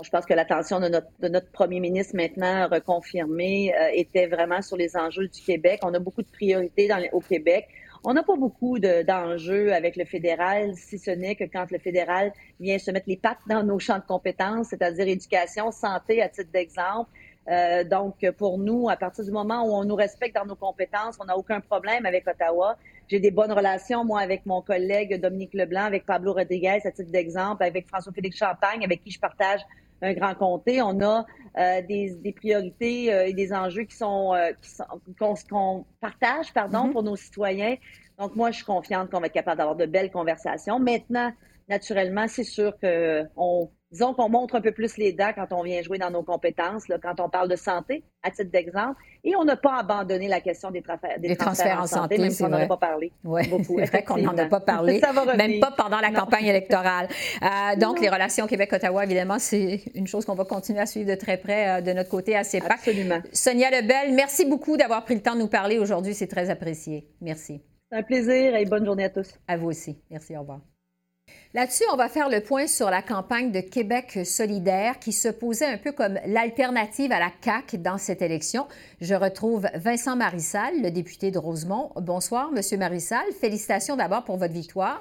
Je 0.00 0.10
pense 0.10 0.26
que 0.26 0.34
l'attention 0.34 0.78
de 0.78 0.88
notre, 1.28 1.50
premier 1.50 1.80
ministre 1.80 2.14
maintenant 2.14 2.68
reconfirmé 2.68 3.74
euh, 3.74 3.88
était 3.94 4.28
vraiment 4.28 4.62
sur 4.62 4.76
les 4.76 4.96
enjeux 4.96 5.26
du 5.26 5.40
Québec. 5.40 5.80
On 5.82 5.92
a 5.92 5.98
beaucoup 5.98 6.22
de 6.22 6.30
priorités 6.30 6.86
dans, 6.86 7.02
au 7.12 7.20
Québec. 7.20 7.66
On 8.04 8.14
n'a 8.14 8.22
pas 8.22 8.36
beaucoup 8.36 8.78
d'enjeux 8.78 9.72
avec 9.72 9.96
le 9.96 10.04
fédéral, 10.04 10.74
si 10.76 10.98
ce 10.98 11.10
n'est 11.10 11.34
que 11.34 11.42
quand 11.44 11.68
le 11.72 11.78
fédéral 11.78 12.32
vient 12.60 12.78
se 12.78 12.92
mettre 12.92 13.08
les 13.08 13.16
pattes 13.16 13.40
dans 13.48 13.64
nos 13.64 13.80
champs 13.80 13.98
de 13.98 14.04
compétences, 14.06 14.68
c'est-à-dire 14.68 15.08
éducation, 15.08 15.72
santé 15.72 16.22
à 16.22 16.28
titre 16.28 16.50
d'exemple. 16.52 17.10
Euh, 17.48 17.82
donc, 17.82 18.24
pour 18.36 18.58
nous, 18.58 18.88
à 18.88 18.96
partir 18.96 19.24
du 19.24 19.32
moment 19.32 19.64
où 19.64 19.74
on 19.74 19.84
nous 19.84 19.96
respecte 19.96 20.36
dans 20.36 20.46
nos 20.46 20.54
compétences, 20.54 21.16
on 21.18 21.24
n'a 21.24 21.36
aucun 21.36 21.60
problème 21.60 22.06
avec 22.06 22.24
Ottawa. 22.28 22.76
J'ai 23.08 23.18
des 23.18 23.32
bonnes 23.32 23.52
relations, 23.52 24.04
moi, 24.04 24.20
avec 24.20 24.46
mon 24.46 24.62
collègue 24.62 25.20
Dominique 25.20 25.54
Leblanc, 25.54 25.84
avec 25.84 26.06
Pablo 26.06 26.34
Rodriguez, 26.34 26.80
à 26.84 26.90
titre 26.92 27.10
d'exemple, 27.10 27.64
avec 27.64 27.88
François-Philippe 27.88 28.36
Champagne, 28.36 28.84
avec 28.84 29.02
qui 29.02 29.10
je 29.10 29.18
partage 29.18 29.62
un 30.02 30.12
grand 30.12 30.34
comté. 30.34 30.82
On 30.82 31.00
a 31.00 31.26
euh, 31.58 31.82
des, 31.82 32.14
des, 32.16 32.32
priorités 32.32 33.12
euh, 33.12 33.26
et 33.26 33.32
des 33.32 33.52
enjeux 33.52 33.84
qui 33.84 33.96
sont 33.96 34.34
euh, 34.34 34.52
qu'on 35.18 35.84
partage, 36.00 36.52
pardon, 36.52 36.88
mm-hmm. 36.88 36.92
pour 36.92 37.02
nos 37.02 37.16
citoyens. 37.16 37.76
Donc 38.18 38.36
moi, 38.36 38.50
je 38.50 38.56
suis 38.56 38.64
confiante 38.64 39.10
qu'on 39.10 39.20
va 39.20 39.26
être 39.26 39.32
capable 39.32 39.58
d'avoir 39.58 39.76
de 39.76 39.86
belles 39.86 40.10
conversations. 40.10 40.78
Maintenant, 40.78 41.32
naturellement, 41.68 42.26
c'est 42.28 42.44
sûr 42.44 42.78
que 42.80 43.24
on 43.36 43.70
disons 43.90 44.14
qu'on 44.14 44.28
montre 44.28 44.54
un 44.54 44.60
peu 44.60 44.72
plus 44.72 44.96
les 44.96 45.12
dents 45.12 45.32
quand 45.34 45.52
on 45.52 45.62
vient 45.62 45.80
jouer 45.82 45.98
dans 45.98 46.10
nos 46.10 46.22
compétences, 46.22 46.88
là, 46.88 46.98
quand 47.00 47.20
on 47.20 47.28
parle 47.28 47.48
de 47.48 47.56
santé, 47.56 48.04
à 48.22 48.30
titre 48.30 48.50
d'exemple. 48.50 49.00
Et 49.24 49.34
on 49.36 49.44
n'a 49.44 49.56
pas 49.56 49.78
abandonné 49.78 50.28
la 50.28 50.40
question 50.40 50.70
des, 50.70 50.82
des 51.18 51.36
transferts, 51.36 51.80
en 51.80 51.86
santé, 51.86 52.18
même 52.18 52.30
si 52.30 52.42
on 52.42 52.48
n'en 52.48 52.58
a 52.58 52.66
pas 52.66 52.76
parlé. 52.76 53.12
Oui, 53.24 53.42
c'est 53.66 53.86
vrai 53.86 54.04
qu'on 54.04 54.18
n'en 54.18 54.36
a 54.36 54.46
pas 54.46 54.60
parlé, 54.60 55.00
même 55.36 55.60
pas 55.60 55.70
pendant 55.70 56.00
la 56.00 56.10
campagne 56.10 56.46
électorale. 56.46 57.08
Euh, 57.42 57.76
donc, 57.76 58.00
les 58.00 58.08
relations 58.08 58.46
Québec-Ottawa, 58.46 59.04
évidemment, 59.04 59.38
c'est 59.38 59.82
une 59.94 60.06
chose 60.06 60.24
qu'on 60.24 60.34
va 60.34 60.44
continuer 60.44 60.80
à 60.80 60.86
suivre 60.86 61.08
de 61.08 61.14
très 61.14 61.38
près 61.38 61.78
euh, 61.78 61.80
de 61.80 61.92
notre 61.92 62.10
côté 62.10 62.36
à 62.36 62.44
CEPAC. 62.44 62.70
Absolument. 62.70 63.20
Sonia 63.32 63.70
Lebel, 63.70 64.14
merci 64.14 64.44
beaucoup 64.44 64.76
d'avoir 64.76 65.04
pris 65.04 65.14
le 65.14 65.22
temps 65.22 65.34
de 65.34 65.40
nous 65.40 65.48
parler 65.48 65.78
aujourd'hui. 65.78 66.14
C'est 66.14 66.26
très 66.26 66.50
apprécié. 66.50 67.08
Merci. 67.20 67.62
C'est 67.90 67.98
un 67.98 68.02
plaisir 68.02 68.54
et 68.54 68.64
bonne 68.66 68.84
journée 68.84 69.04
à 69.04 69.10
tous. 69.10 69.38
À 69.46 69.56
vous 69.56 69.68
aussi. 69.68 69.98
Merci. 70.10 70.36
Au 70.36 70.40
revoir. 70.40 70.60
Là-dessus, 71.54 71.84
on 71.92 71.96
va 71.96 72.08
faire 72.08 72.28
le 72.28 72.40
point 72.40 72.66
sur 72.66 72.90
la 72.90 73.02
campagne 73.02 73.52
de 73.52 73.60
Québec 73.60 74.20
solidaire 74.24 74.98
qui 74.98 75.12
se 75.12 75.28
posait 75.28 75.66
un 75.66 75.78
peu 75.78 75.92
comme 75.92 76.18
l'alternative 76.26 77.10
à 77.12 77.18
la 77.18 77.32
CAQ 77.42 77.78
dans 77.78 77.98
cette 77.98 78.22
élection. 78.22 78.66
Je 79.00 79.14
retrouve 79.14 79.66
Vincent 79.74 80.16
Marissal, 80.16 80.82
le 80.82 80.90
député 80.90 81.30
de 81.30 81.38
Rosemont. 81.38 81.90
Bonsoir, 81.96 82.52
Monsieur 82.52 82.76
Marissal. 82.76 83.24
Félicitations 83.40 83.96
d'abord 83.96 84.24
pour 84.24 84.36
votre 84.36 84.54
victoire. 84.54 85.00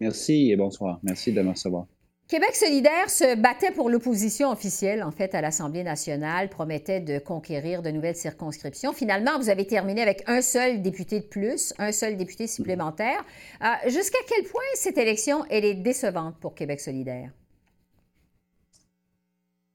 Merci 0.00 0.50
et 0.50 0.56
bonsoir. 0.56 1.00
Merci 1.02 1.32
de 1.32 1.42
me 1.42 1.50
recevoir. 1.50 1.86
Québec 2.28 2.54
solidaire 2.56 3.08
se 3.08 3.40
battait 3.40 3.70
pour 3.70 3.88
l'opposition 3.88 4.50
officielle, 4.50 5.02
en 5.02 5.10
fait, 5.10 5.34
à 5.34 5.40
l'Assemblée 5.40 5.82
nationale, 5.82 6.50
promettait 6.50 7.00
de 7.00 7.18
conquérir 7.18 7.80
de 7.80 7.88
nouvelles 7.88 8.16
circonscriptions. 8.16 8.92
Finalement, 8.92 9.38
vous 9.38 9.48
avez 9.48 9.66
terminé 9.66 10.02
avec 10.02 10.24
un 10.26 10.42
seul 10.42 10.82
député 10.82 11.20
de 11.20 11.24
plus, 11.24 11.72
un 11.78 11.90
seul 11.90 12.18
député 12.18 12.46
supplémentaire. 12.46 13.24
Euh, 13.62 13.88
jusqu'à 13.88 14.18
quel 14.28 14.44
point 14.44 14.60
cette 14.74 14.98
élection, 14.98 15.46
elle 15.48 15.64
est 15.64 15.76
décevante 15.76 16.34
pour 16.38 16.54
Québec 16.54 16.80
solidaire? 16.80 17.30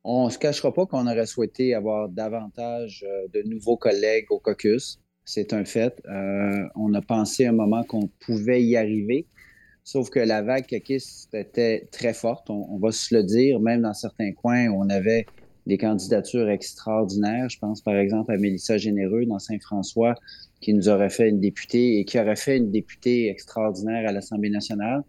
On 0.03 0.25
ne 0.25 0.29
se 0.29 0.37
cachera 0.37 0.71
pas 0.71 0.85
qu'on 0.85 1.07
aurait 1.07 1.25
souhaité 1.25 1.73
avoir 1.73 2.07
davantage 2.07 3.03
euh, 3.07 3.27
de 3.33 3.41
nouveaux 3.49 3.77
collègues 3.77 4.27
au 4.29 4.37
caucus. 4.37 4.99
C'est 5.25 5.53
un 5.53 5.65
fait. 5.65 5.99
Euh, 6.05 6.67
on 6.75 6.93
a 6.93 7.01
pensé 7.01 7.47
un 7.47 7.51
moment 7.51 7.83
qu'on 7.83 8.09
pouvait 8.19 8.61
y 8.61 8.77
arriver. 8.77 9.25
Sauf 9.83 10.09
que 10.09 10.19
la 10.19 10.41
vague 10.41 10.65
caquiste 10.65 11.33
était 11.33 11.87
très 11.91 12.13
forte, 12.13 12.49
on, 12.49 12.77
va 12.77 12.91
se 12.91 13.13
le 13.13 13.23
dire, 13.23 13.59
même 13.59 13.81
dans 13.81 13.93
certains 13.93 14.31
coins 14.31 14.67
où 14.67 14.81
on 14.81 14.89
avait 14.89 15.25
des 15.67 15.77
candidatures 15.77 16.49
extraordinaires. 16.49 17.49
Je 17.49 17.59
pense 17.59 17.81
par 17.81 17.95
exemple 17.95 18.31
à 18.31 18.37
Mélissa 18.37 18.77
Généreux 18.77 19.25
dans 19.25 19.39
Saint-François, 19.39 20.15
qui 20.61 20.73
nous 20.73 20.87
aurait 20.87 21.09
fait 21.09 21.29
une 21.29 21.41
députée 21.41 21.99
et 21.99 22.05
qui 22.05 22.17
aurait 22.17 22.37
fait 22.37 22.57
une 22.57 22.71
députée 22.71 23.29
extraordinaire 23.29 24.07
à 24.07 24.13
l'Assemblée 24.13 24.49
nationale. 24.49 25.03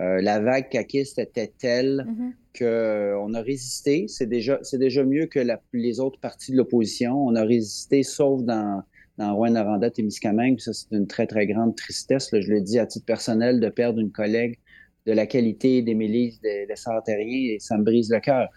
Euh, 0.00 0.20
la 0.20 0.40
vague 0.40 0.68
caquiste 0.68 1.18
était 1.18 1.52
telle 1.58 2.06
mm-hmm. 2.06 3.18
qu'on 3.24 3.34
a 3.34 3.40
résisté. 3.40 4.06
C'est 4.08 4.28
déjà, 4.28 4.58
c'est 4.62 4.78
déjà 4.78 5.04
mieux 5.04 5.26
que 5.26 5.40
les 5.72 6.00
autres 6.00 6.20
partis 6.20 6.52
de 6.52 6.56
l'opposition. 6.58 7.26
On 7.26 7.34
a 7.34 7.44
résisté, 7.44 8.02
sauf 8.02 8.42
dans 8.42 8.82
dans 9.18 9.34
Rouen-Noranda, 9.34 9.90
Témiscamingue. 9.90 10.60
Ça, 10.60 10.72
c'est 10.72 10.90
une 10.92 11.06
très, 11.06 11.26
très 11.26 11.46
grande 11.46 11.76
tristesse. 11.76 12.30
je 12.32 12.50
le 12.50 12.60
dis 12.60 12.78
à 12.78 12.86
titre 12.86 13.04
personnel, 13.04 13.60
de 13.60 13.68
perdre 13.68 14.00
une 14.00 14.12
collègue 14.12 14.58
de 15.06 15.12
la 15.12 15.26
qualité 15.26 15.82
des, 15.82 15.94
des 15.94 16.38
et 16.42 17.56
ça 17.60 17.78
me 17.78 17.84
brise 17.84 18.10
le 18.10 18.20
cœur. 18.20 18.48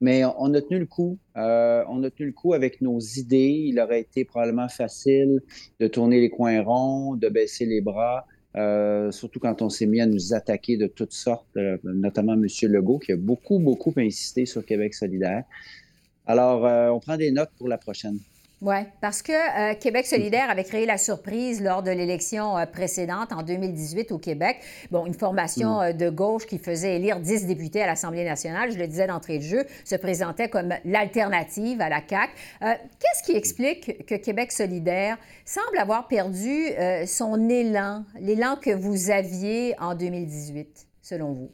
Mais 0.00 0.24
on 0.24 0.54
a 0.54 0.60
tenu 0.60 0.78
le 0.78 0.86
coup. 0.86 1.18
Euh, 1.36 1.84
on 1.88 2.02
a 2.04 2.10
tenu 2.10 2.26
le 2.26 2.32
coup 2.32 2.54
avec 2.54 2.80
nos 2.80 2.98
idées. 3.00 3.64
Il 3.66 3.80
aurait 3.80 4.00
été 4.00 4.24
probablement 4.24 4.68
facile 4.68 5.40
de 5.80 5.86
tourner 5.88 6.20
les 6.20 6.30
coins 6.30 6.62
ronds, 6.62 7.16
de 7.16 7.28
baisser 7.28 7.66
les 7.66 7.80
bras, 7.80 8.26
euh, 8.56 9.10
surtout 9.10 9.40
quand 9.40 9.60
on 9.60 9.68
s'est 9.68 9.86
mis 9.86 10.00
à 10.00 10.06
nous 10.06 10.34
attaquer 10.34 10.76
de 10.76 10.86
toutes 10.86 11.12
sortes, 11.12 11.48
euh, 11.56 11.76
notamment 11.82 12.34
M. 12.34 12.46
Legault, 12.62 12.98
qui 12.98 13.12
a 13.12 13.16
beaucoup, 13.16 13.58
beaucoup 13.58 13.92
insisté 13.96 14.46
sur 14.46 14.64
Québec 14.64 14.94
solidaire. 14.94 15.44
Alors, 16.26 16.62
on 16.94 17.00
prend 17.00 17.16
des 17.16 17.30
notes 17.30 17.50
pour 17.56 17.68
la 17.68 17.78
prochaine. 17.78 18.18
Oui, 18.60 18.74
parce 19.00 19.22
que 19.22 19.32
euh, 19.32 19.74
Québec 19.74 20.04
solidaire 20.04 20.50
avait 20.50 20.64
créé 20.64 20.84
la 20.84 20.98
surprise 20.98 21.62
lors 21.62 21.84
de 21.84 21.92
l'élection 21.92 22.58
euh, 22.58 22.66
précédente 22.66 23.32
en 23.32 23.44
2018 23.44 24.10
au 24.10 24.18
Québec. 24.18 24.56
Bon, 24.90 25.06
une 25.06 25.14
formation 25.14 25.76
mm. 25.76 25.82
euh, 25.82 25.92
de 25.92 26.10
gauche 26.10 26.44
qui 26.44 26.58
faisait 26.58 26.96
élire 26.96 27.20
10 27.20 27.46
députés 27.46 27.82
à 27.82 27.86
l'Assemblée 27.86 28.24
nationale, 28.24 28.72
je 28.72 28.78
le 28.78 28.88
disais 28.88 29.06
d'entrée 29.06 29.38
de 29.38 29.44
jeu, 29.44 29.64
se 29.84 29.94
présentait 29.94 30.48
comme 30.48 30.74
l'alternative 30.84 31.80
à 31.80 31.88
la 31.88 32.00
CAQ. 32.06 32.32
Qu'est-ce 32.60 33.22
qui 33.22 33.36
explique 33.36 34.04
que 34.06 34.16
Québec 34.16 34.50
solidaire 34.50 35.18
semble 35.44 35.78
avoir 35.78 36.08
perdu 36.08 36.70
son 37.06 37.48
élan, 37.48 38.04
l'élan 38.18 38.56
que 38.56 38.70
vous 38.70 39.10
aviez 39.10 39.74
en 39.78 39.94
2018, 39.94 40.86
selon 41.00 41.32
vous? 41.32 41.50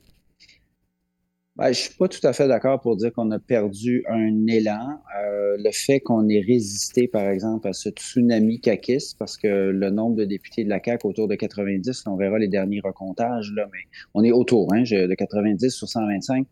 Ben, 1.57 1.67
je 1.67 1.69
ne 1.69 1.75
suis 1.75 1.95
pas 1.95 2.09
tout 2.09 2.27
à 2.27 2.33
fait 2.33 2.49
d'accord 2.49 2.81
pour 2.81 2.97
dire 2.97 3.13
qu'on 3.13 3.31
a 3.31 3.39
perdu 3.39 4.05
un 4.09 4.47
élan. 4.49 5.01
Euh, 5.23 5.57
le 5.57 5.71
fait 5.71 6.01
qu'on 6.01 6.29
ait 6.29 6.41
résisté, 6.41 7.07
par 7.07 7.29
exemple, 7.29 7.69
à 7.69 7.73
ce 7.73 7.91
tsunami 7.91 8.61
caquiste, 8.61 9.17
parce 9.21 9.37
que 9.37 9.47
le 9.47 9.91
nombre 9.91 10.17
de 10.17 10.25
députés 10.25 10.65
de 10.65 10.69
la 10.69 10.81
CAQ 10.85 11.07
autour 11.07 11.29
de 11.29 11.37
90, 11.37 12.05
on 12.09 12.17
verra 12.17 12.41
les 12.41 12.49
derniers 12.49 12.81
recomptages, 12.83 13.53
là, 13.55 13.69
mais 13.73 13.79
on 14.15 14.25
est 14.25 14.33
autour 14.33 14.75
hein, 14.75 14.83
de 14.83 15.15
90 15.15 15.71
sur 15.71 15.89
125. 15.89 16.45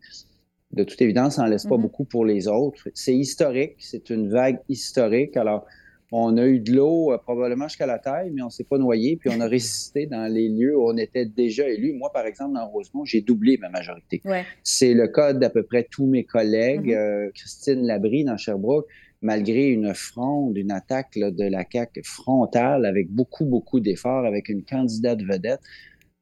De 0.71 0.85
toute 0.85 1.01
évidence, 1.01 1.35
ça 1.35 1.43
n'en 1.43 1.49
laisse 1.49 1.65
pas 1.65 1.75
mm-hmm. 1.75 1.81
beaucoup 1.81 2.05
pour 2.05 2.23
les 2.23 2.47
autres. 2.47 2.87
C'est 2.93 3.13
historique, 3.13 3.75
c'est 3.79 4.09
une 4.09 4.29
vague 4.29 4.59
historique. 4.69 5.35
Alors, 5.35 5.65
on 6.15 6.37
a 6.37 6.45
eu 6.45 6.59
de 6.59 6.71
l'eau 6.71 7.11
euh, 7.11 7.17
probablement 7.17 7.67
jusqu'à 7.67 7.87
la 7.87 7.97
taille, 7.97 8.29
mais 8.31 8.43
on 8.43 8.45
ne 8.45 8.51
s'est 8.51 8.63
pas 8.63 8.77
noyé, 8.77 9.17
puis 9.17 9.31
on 9.35 9.41
a 9.41 9.47
résisté 9.47 10.05
dans 10.05 10.31
les 10.31 10.47
lieux 10.47 10.77
où 10.77 10.87
on 10.87 10.95
était 10.95 11.25
déjà 11.25 11.67
élu. 11.67 11.93
Moi, 11.93 12.11
par 12.13 12.27
exemple, 12.27 12.53
dans 12.53 12.67
Rosemont, 12.67 13.03
j'ai 13.03 13.21
doublé 13.21 13.57
ma 13.57 13.69
majorité. 13.69 14.21
C'est 14.63 14.93
le 14.93 15.07
cas 15.07 15.33
d'à 15.33 15.49
peu 15.49 15.63
près 15.63 15.87
tous 15.89 16.05
mes 16.05 16.23
collègues. 16.23 16.91
Mm-hmm. 16.91 17.27
Euh, 17.27 17.31
Christine 17.33 17.87
Labrie 17.87 18.25
dans 18.25 18.37
Sherbrooke, 18.37 18.85
malgré 19.23 19.69
une 19.69 19.95
fronde, 19.95 20.55
une 20.55 20.71
attaque 20.71 21.17
de 21.17 21.45
la 21.45 21.65
CAQ 21.67 22.03
frontale 22.03 22.85
avec 22.85 23.09
beaucoup, 23.09 23.45
beaucoup 23.45 23.79
d'efforts, 23.79 24.25
avec 24.25 24.49
une 24.49 24.63
candidate 24.63 25.23
vedette. 25.23 25.61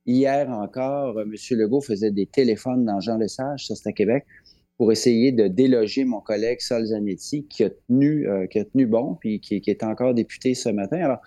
Hier 0.05 0.49
encore, 0.49 1.17
euh, 1.17 1.25
M. 1.25 1.35
Legault 1.57 1.81
faisait 1.81 2.11
des 2.11 2.27
téléphones 2.27 2.85
dans 2.85 3.01
Jean 3.01 3.17
Lesage, 3.17 3.67
ça 3.67 3.75
c'est 3.75 3.89
à 3.89 3.91
Québec, 3.91 4.25
pour 4.81 4.91
essayer 4.91 5.31
de 5.31 5.47
déloger 5.47 6.05
mon 6.05 6.21
collègue 6.21 6.59
Sol 6.59 6.87
Zanetti, 6.87 7.45
qui 7.45 7.63
a 7.63 7.69
tenu, 7.69 8.27
euh, 8.27 8.47
qui 8.47 8.57
a 8.57 8.65
tenu 8.65 8.87
bon, 8.87 9.13
puis 9.13 9.39
qui, 9.39 9.61
est 9.63 9.83
encore 9.83 10.15
député 10.15 10.55
ce 10.55 10.69
matin. 10.69 10.97
Alors, 11.03 11.19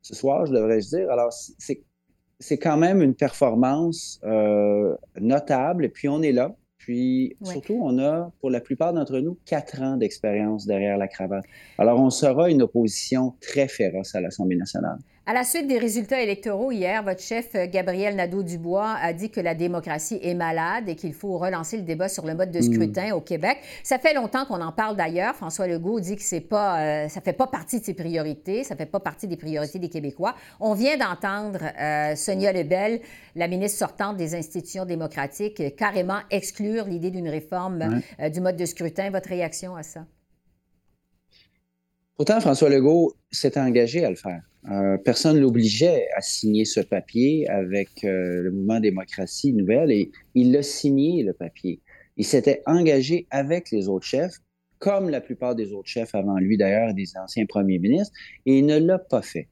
ce 0.00 0.14
soir, 0.14 0.46
je 0.46 0.54
devrais 0.54 0.78
dire, 0.78 1.10
alors, 1.10 1.30
c'est 1.30 2.56
quand 2.56 2.78
même 2.78 3.02
une 3.02 3.14
performance 3.14 4.18
euh, 4.24 4.96
notable, 5.20 5.84
et 5.84 5.90
puis 5.90 6.08
on 6.08 6.22
est 6.22 6.32
là. 6.32 6.56
Puis 6.78 7.36
surtout, 7.42 7.78
on 7.82 7.98
a, 7.98 8.32
pour 8.40 8.48
la 8.48 8.62
plupart 8.62 8.94
d'entre 8.94 9.18
nous, 9.18 9.38
quatre 9.44 9.82
ans 9.82 9.98
d'expérience 9.98 10.64
derrière 10.64 10.96
la 10.96 11.08
cravate. 11.08 11.44
Alors, 11.76 12.00
on 12.00 12.08
sera 12.08 12.48
une 12.48 12.62
opposition 12.62 13.34
très 13.42 13.68
féroce 13.68 14.14
à 14.14 14.22
l'Assemblée 14.22 14.56
nationale. 14.56 14.96
À 15.28 15.34
la 15.34 15.44
suite 15.44 15.66
des 15.66 15.76
résultats 15.76 16.22
électoraux 16.22 16.72
hier, 16.72 17.02
votre 17.02 17.20
chef 17.20 17.54
euh, 17.54 17.66
Gabriel 17.66 18.16
Nadeau-Dubois 18.16 18.94
a 18.98 19.12
dit 19.12 19.28
que 19.28 19.40
la 19.40 19.54
démocratie 19.54 20.18
est 20.22 20.32
malade 20.32 20.88
et 20.88 20.96
qu'il 20.96 21.12
faut 21.12 21.36
relancer 21.36 21.76
le 21.76 21.82
débat 21.82 22.08
sur 22.08 22.24
le 22.24 22.34
mode 22.34 22.50
de 22.50 22.60
hmm. 22.60 22.72
scrutin 22.72 23.12
au 23.14 23.20
Québec. 23.20 23.58
Ça 23.82 23.98
fait 23.98 24.14
longtemps 24.14 24.46
qu'on 24.46 24.62
en 24.62 24.72
parle 24.72 24.96
d'ailleurs. 24.96 25.34
François 25.34 25.66
Legault 25.66 26.00
dit 26.00 26.16
que 26.16 26.22
c'est 26.22 26.40
pas, 26.40 26.80
euh, 26.80 27.08
ça 27.10 27.20
fait 27.20 27.34
pas 27.34 27.46
partie 27.46 27.78
de 27.78 27.84
ses 27.84 27.92
priorités, 27.92 28.64
ça 28.64 28.74
fait 28.74 28.86
pas 28.86 29.00
partie 29.00 29.26
des 29.26 29.36
priorités 29.36 29.78
des 29.78 29.90
Québécois. 29.90 30.34
On 30.60 30.72
vient 30.72 30.96
d'entendre 30.96 31.58
euh, 31.78 32.16
Sonia 32.16 32.50
Lebel, 32.50 33.02
la 33.36 33.48
ministre 33.48 33.78
sortante 33.80 34.16
des 34.16 34.34
institutions 34.34 34.86
démocratiques, 34.86 35.76
carrément 35.76 36.20
exclure 36.30 36.86
l'idée 36.86 37.10
d'une 37.10 37.28
réforme 37.28 38.00
du 38.32 38.40
mode 38.40 38.56
de 38.56 38.64
scrutin. 38.64 39.10
Votre 39.10 39.28
réaction 39.28 39.76
à 39.76 39.82
ça? 39.82 40.06
Pourtant, 42.18 42.40
François 42.40 42.68
Legault 42.68 43.14
s'est 43.30 43.56
engagé 43.56 44.04
à 44.04 44.10
le 44.10 44.16
faire. 44.16 44.42
Euh, 44.72 44.98
personne 44.98 45.36
ne 45.36 45.40
l'obligeait 45.40 46.08
à 46.16 46.20
signer 46.20 46.64
ce 46.64 46.80
papier 46.80 47.48
avec 47.48 48.02
euh, 48.02 48.42
le 48.42 48.50
mouvement 48.50 48.80
démocratie 48.80 49.52
nouvelle 49.52 49.92
et 49.92 50.10
il 50.34 50.50
l'a 50.50 50.64
signé, 50.64 51.22
le 51.22 51.32
papier. 51.32 51.80
Il 52.16 52.24
s'était 52.24 52.60
engagé 52.66 53.28
avec 53.30 53.70
les 53.70 53.88
autres 53.88 54.04
chefs, 54.04 54.40
comme 54.80 55.10
la 55.10 55.20
plupart 55.20 55.54
des 55.54 55.72
autres 55.72 55.88
chefs 55.88 56.12
avant 56.16 56.38
lui 56.38 56.56
d'ailleurs, 56.56 56.92
des 56.92 57.16
anciens 57.16 57.46
premiers 57.46 57.78
ministres, 57.78 58.12
et 58.46 58.58
il 58.58 58.66
ne 58.66 58.78
l'a 58.78 58.98
pas 58.98 59.22
fait. 59.22 59.46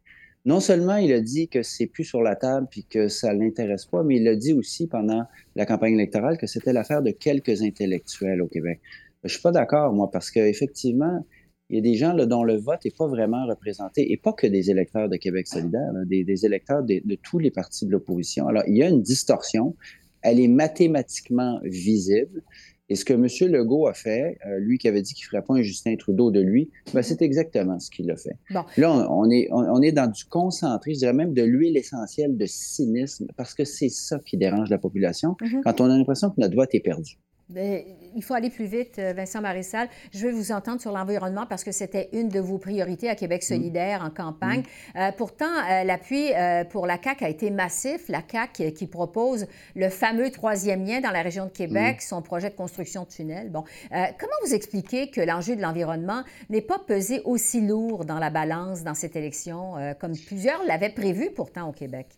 non 0.44 0.58
seulement 0.58 0.96
il 0.96 1.12
a 1.12 1.20
dit 1.20 1.46
que 1.46 1.62
c'est 1.62 1.86
plus 1.86 2.04
sur 2.04 2.20
la 2.20 2.34
table 2.34 2.66
puis 2.68 2.84
que 2.84 3.06
ça 3.06 3.32
l'intéresse 3.32 3.86
pas, 3.86 4.02
mais 4.02 4.16
il 4.16 4.26
a 4.26 4.34
dit 4.34 4.54
aussi 4.54 4.88
pendant 4.88 5.22
la 5.54 5.66
campagne 5.66 5.94
électorale 5.94 6.36
que 6.36 6.48
c'était 6.48 6.72
l'affaire 6.72 7.02
de 7.02 7.12
quelques 7.12 7.62
intellectuels 7.62 8.42
au 8.42 8.48
Québec. 8.48 8.80
Je 9.22 9.28
suis 9.28 9.42
pas 9.42 9.52
d'accord, 9.52 9.92
moi, 9.92 10.10
parce 10.10 10.32
qu'effectivement, 10.32 11.24
il 11.70 11.76
y 11.76 11.78
a 11.78 11.82
des 11.82 11.94
gens 11.94 12.12
là, 12.12 12.26
dont 12.26 12.44
le 12.44 12.56
vote 12.56 12.84
n'est 12.84 12.92
pas 12.96 13.08
vraiment 13.08 13.46
représenté, 13.46 14.12
et 14.12 14.16
pas 14.16 14.32
que 14.32 14.46
des 14.46 14.70
électeurs 14.70 15.08
de 15.08 15.16
Québec 15.16 15.48
solidaire, 15.48 15.92
des, 16.06 16.46
électeurs 16.46 16.82
de, 16.82 17.00
de, 17.04 17.14
tous 17.16 17.38
les 17.38 17.50
partis 17.50 17.86
de 17.86 17.90
l'opposition. 17.90 18.46
Alors, 18.46 18.62
il 18.68 18.76
y 18.76 18.82
a 18.82 18.88
une 18.88 19.02
distorsion, 19.02 19.74
elle 20.22 20.40
est 20.40 20.48
mathématiquement 20.48 21.60
visible, 21.64 22.42
et 22.88 22.94
ce 22.94 23.04
que 23.04 23.14
M. 23.14 23.26
Legault 23.50 23.88
a 23.88 23.94
fait, 23.94 24.38
euh, 24.46 24.58
lui 24.60 24.78
qui 24.78 24.86
avait 24.86 25.02
dit 25.02 25.14
qu'il 25.14 25.24
ne 25.24 25.30
ferait 25.30 25.42
pas 25.42 25.54
un 25.54 25.62
Justin 25.62 25.96
Trudeau 25.96 26.30
de 26.30 26.40
lui, 26.40 26.70
ben, 26.94 27.02
c'est 27.02 27.20
exactement 27.20 27.80
ce 27.80 27.90
qu'il 27.90 28.08
a 28.10 28.16
fait. 28.16 28.36
Là, 28.76 29.08
on, 29.10 29.28
est, 29.28 29.48
on, 29.50 29.82
est 29.82 29.92
dans 29.92 30.08
du 30.08 30.24
concentré, 30.24 30.94
je 30.94 31.00
dirais 31.00 31.12
même 31.12 31.34
de 31.34 31.42
l'huile 31.42 31.76
essentielle 31.76 32.36
de 32.36 32.46
cynisme, 32.46 33.26
parce 33.36 33.54
que 33.54 33.64
c'est 33.64 33.88
ça 33.88 34.20
qui 34.20 34.36
dérange 34.36 34.70
la 34.70 34.78
population, 34.78 35.36
mm-hmm. 35.40 35.62
quand 35.64 35.80
on 35.80 35.86
a 35.86 35.98
l'impression 35.98 36.30
que 36.30 36.40
notre 36.40 36.54
vote 36.54 36.72
est 36.74 36.80
perdu. 36.80 37.18
Ben, 37.48 37.84
il 38.16 38.24
faut 38.24 38.34
aller 38.34 38.50
plus 38.50 38.64
vite, 38.64 38.98
euh, 38.98 39.12
Vincent 39.12 39.40
Marissal. 39.40 39.88
Je 40.12 40.26
vais 40.26 40.32
vous 40.32 40.50
entendre 40.50 40.80
sur 40.80 40.90
l'environnement 40.90 41.46
parce 41.46 41.62
que 41.62 41.70
c'était 41.70 42.08
une 42.12 42.28
de 42.28 42.40
vos 42.40 42.58
priorités 42.58 43.08
à 43.08 43.14
Québec 43.14 43.42
mm. 43.42 43.46
solidaire 43.46 44.02
en 44.02 44.10
campagne. 44.10 44.62
Mm. 44.62 44.98
Euh, 44.98 45.12
pourtant, 45.16 45.44
euh, 45.44 45.84
l'appui 45.84 46.32
pour 46.70 46.88
la 46.88 47.00
CAQ 47.00 47.24
a 47.24 47.28
été 47.28 47.50
massif. 47.50 48.08
La 48.08 48.22
CAQ 48.28 48.72
qui 48.72 48.88
propose 48.88 49.46
le 49.76 49.88
fameux 49.90 50.30
troisième 50.30 50.84
lien 50.84 51.00
dans 51.00 51.12
la 51.12 51.22
région 51.22 51.44
de 51.44 51.50
Québec, 51.50 51.98
mm. 51.98 52.00
son 52.00 52.20
projet 52.20 52.50
de 52.50 52.56
construction 52.56 53.04
de 53.04 53.08
tunnels. 53.08 53.50
Bon, 53.50 53.62
comment 53.90 54.32
vous 54.44 54.54
expliquez 54.54 55.10
que 55.10 55.20
l'enjeu 55.20 55.54
de 55.54 55.62
l'environnement 55.62 56.24
n'est 56.50 56.60
pas 56.60 56.80
pesé 56.80 57.20
aussi 57.24 57.60
lourd 57.60 58.04
dans 58.04 58.18
la 58.18 58.30
balance 58.30 58.82
dans 58.82 58.94
cette 58.94 59.14
élection, 59.14 59.74
comme 60.00 60.16
plusieurs 60.16 60.64
l'avaient 60.64 60.90
prévu 60.90 61.30
pourtant 61.30 61.68
au 61.68 61.72
Québec? 61.72 62.08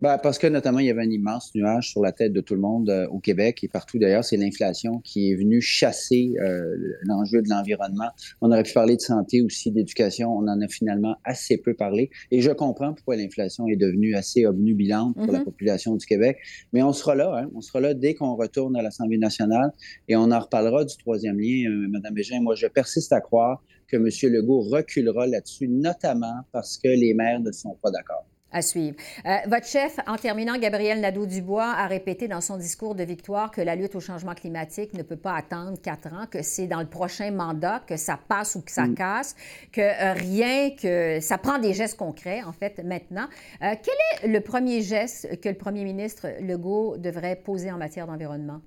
Ben, 0.00 0.18
parce 0.18 0.38
que 0.38 0.46
notamment, 0.48 0.80
il 0.80 0.86
y 0.86 0.90
avait 0.90 1.02
un 1.02 1.10
immense 1.10 1.54
nuage 1.54 1.90
sur 1.90 2.02
la 2.02 2.12
tête 2.12 2.32
de 2.32 2.40
tout 2.40 2.54
le 2.54 2.60
monde 2.60 2.90
euh, 2.90 3.06
au 3.08 3.20
Québec 3.20 3.62
et 3.62 3.68
partout 3.68 3.98
d'ailleurs. 3.98 4.24
C'est 4.24 4.36
l'inflation 4.36 4.98
qui 4.98 5.30
est 5.30 5.34
venue 5.36 5.60
chasser 5.60 6.34
euh, 6.40 6.76
l'enjeu 7.04 7.42
de 7.42 7.48
l'environnement. 7.48 8.10
On 8.42 8.50
aurait 8.50 8.64
pu 8.64 8.72
parler 8.72 8.96
de 8.96 9.00
santé 9.00 9.40
aussi, 9.40 9.70
d'éducation. 9.70 10.30
On 10.30 10.48
en 10.48 10.60
a 10.60 10.68
finalement 10.68 11.16
assez 11.24 11.58
peu 11.58 11.74
parlé. 11.74 12.10
Et 12.32 12.40
je 12.40 12.50
comprends 12.50 12.92
pourquoi 12.92 13.16
l'inflation 13.16 13.68
est 13.68 13.76
devenue 13.76 14.14
assez 14.14 14.44
obnubilante 14.46 15.14
pour 15.14 15.32
la 15.32 15.38
mm-hmm. 15.38 15.44
population 15.44 15.94
du 15.94 16.04
Québec. 16.04 16.38
Mais 16.72 16.82
on 16.82 16.92
sera 16.92 17.14
là. 17.14 17.32
Hein. 17.38 17.50
On 17.54 17.60
sera 17.60 17.80
là 17.80 17.94
dès 17.94 18.14
qu'on 18.14 18.34
retourne 18.34 18.76
à 18.76 18.82
l'Assemblée 18.82 19.18
nationale 19.18 19.70
et 20.08 20.16
on 20.16 20.30
en 20.32 20.40
reparlera 20.40 20.84
du 20.84 20.96
troisième 20.96 21.38
lien, 21.38 21.70
euh, 21.70 21.88
Madame 21.88 22.14
Bégin. 22.14 22.40
Moi, 22.40 22.56
je 22.56 22.66
persiste 22.66 23.12
à 23.12 23.20
croire 23.20 23.62
que 23.86 23.96
M. 23.96 24.08
Legault 24.32 24.60
reculera 24.62 25.26
là-dessus, 25.28 25.68
notamment 25.68 26.42
parce 26.52 26.78
que 26.78 26.88
les 26.88 27.14
maires 27.14 27.40
ne 27.40 27.52
sont 27.52 27.78
pas 27.80 27.90
d'accord. 27.90 28.26
À 28.54 28.62
suivre. 28.62 28.94
Euh, 29.26 29.36
votre 29.48 29.66
chef, 29.66 29.98
en 30.06 30.16
terminant, 30.16 30.56
Gabriel 30.56 31.00
Nadeau-Dubois, 31.00 31.74
a 31.76 31.88
répété 31.88 32.28
dans 32.28 32.40
son 32.40 32.56
discours 32.56 32.94
de 32.94 33.02
victoire 33.02 33.50
que 33.50 33.60
la 33.60 33.74
lutte 33.74 33.96
au 33.96 34.00
changement 34.00 34.34
climatique 34.34 34.94
ne 34.94 35.02
peut 35.02 35.16
pas 35.16 35.34
attendre 35.34 35.76
quatre 35.82 36.06
ans, 36.12 36.26
que 36.30 36.40
c'est 36.40 36.68
dans 36.68 36.78
le 36.78 36.86
prochain 36.86 37.32
mandat 37.32 37.82
que 37.84 37.96
ça 37.96 38.16
passe 38.16 38.54
ou 38.54 38.62
que 38.62 38.70
ça 38.70 38.86
mm. 38.86 38.94
casse, 38.94 39.34
que 39.72 39.80
euh, 39.80 40.12
rien 40.12 40.70
que 40.70 41.18
ça 41.20 41.36
prend 41.36 41.58
des 41.58 41.74
gestes 41.74 41.98
concrets, 41.98 42.44
en 42.44 42.52
fait, 42.52 42.80
maintenant. 42.84 43.26
Euh, 43.60 43.74
quel 43.82 44.28
est 44.28 44.28
le 44.32 44.40
premier 44.40 44.82
geste 44.82 45.40
que 45.40 45.48
le 45.48 45.56
premier 45.56 45.82
ministre 45.82 46.28
Legault 46.40 46.96
devrait 46.96 47.34
poser 47.34 47.72
en 47.72 47.76
matière 47.76 48.06
d'environnement 48.06 48.60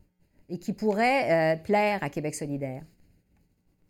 et 0.49 0.59
qui 0.59 0.73
pourrait 0.73 1.61
plaire 1.63 1.99
à 2.01 2.09
Québec 2.09 2.35
solidaire? 2.35 2.83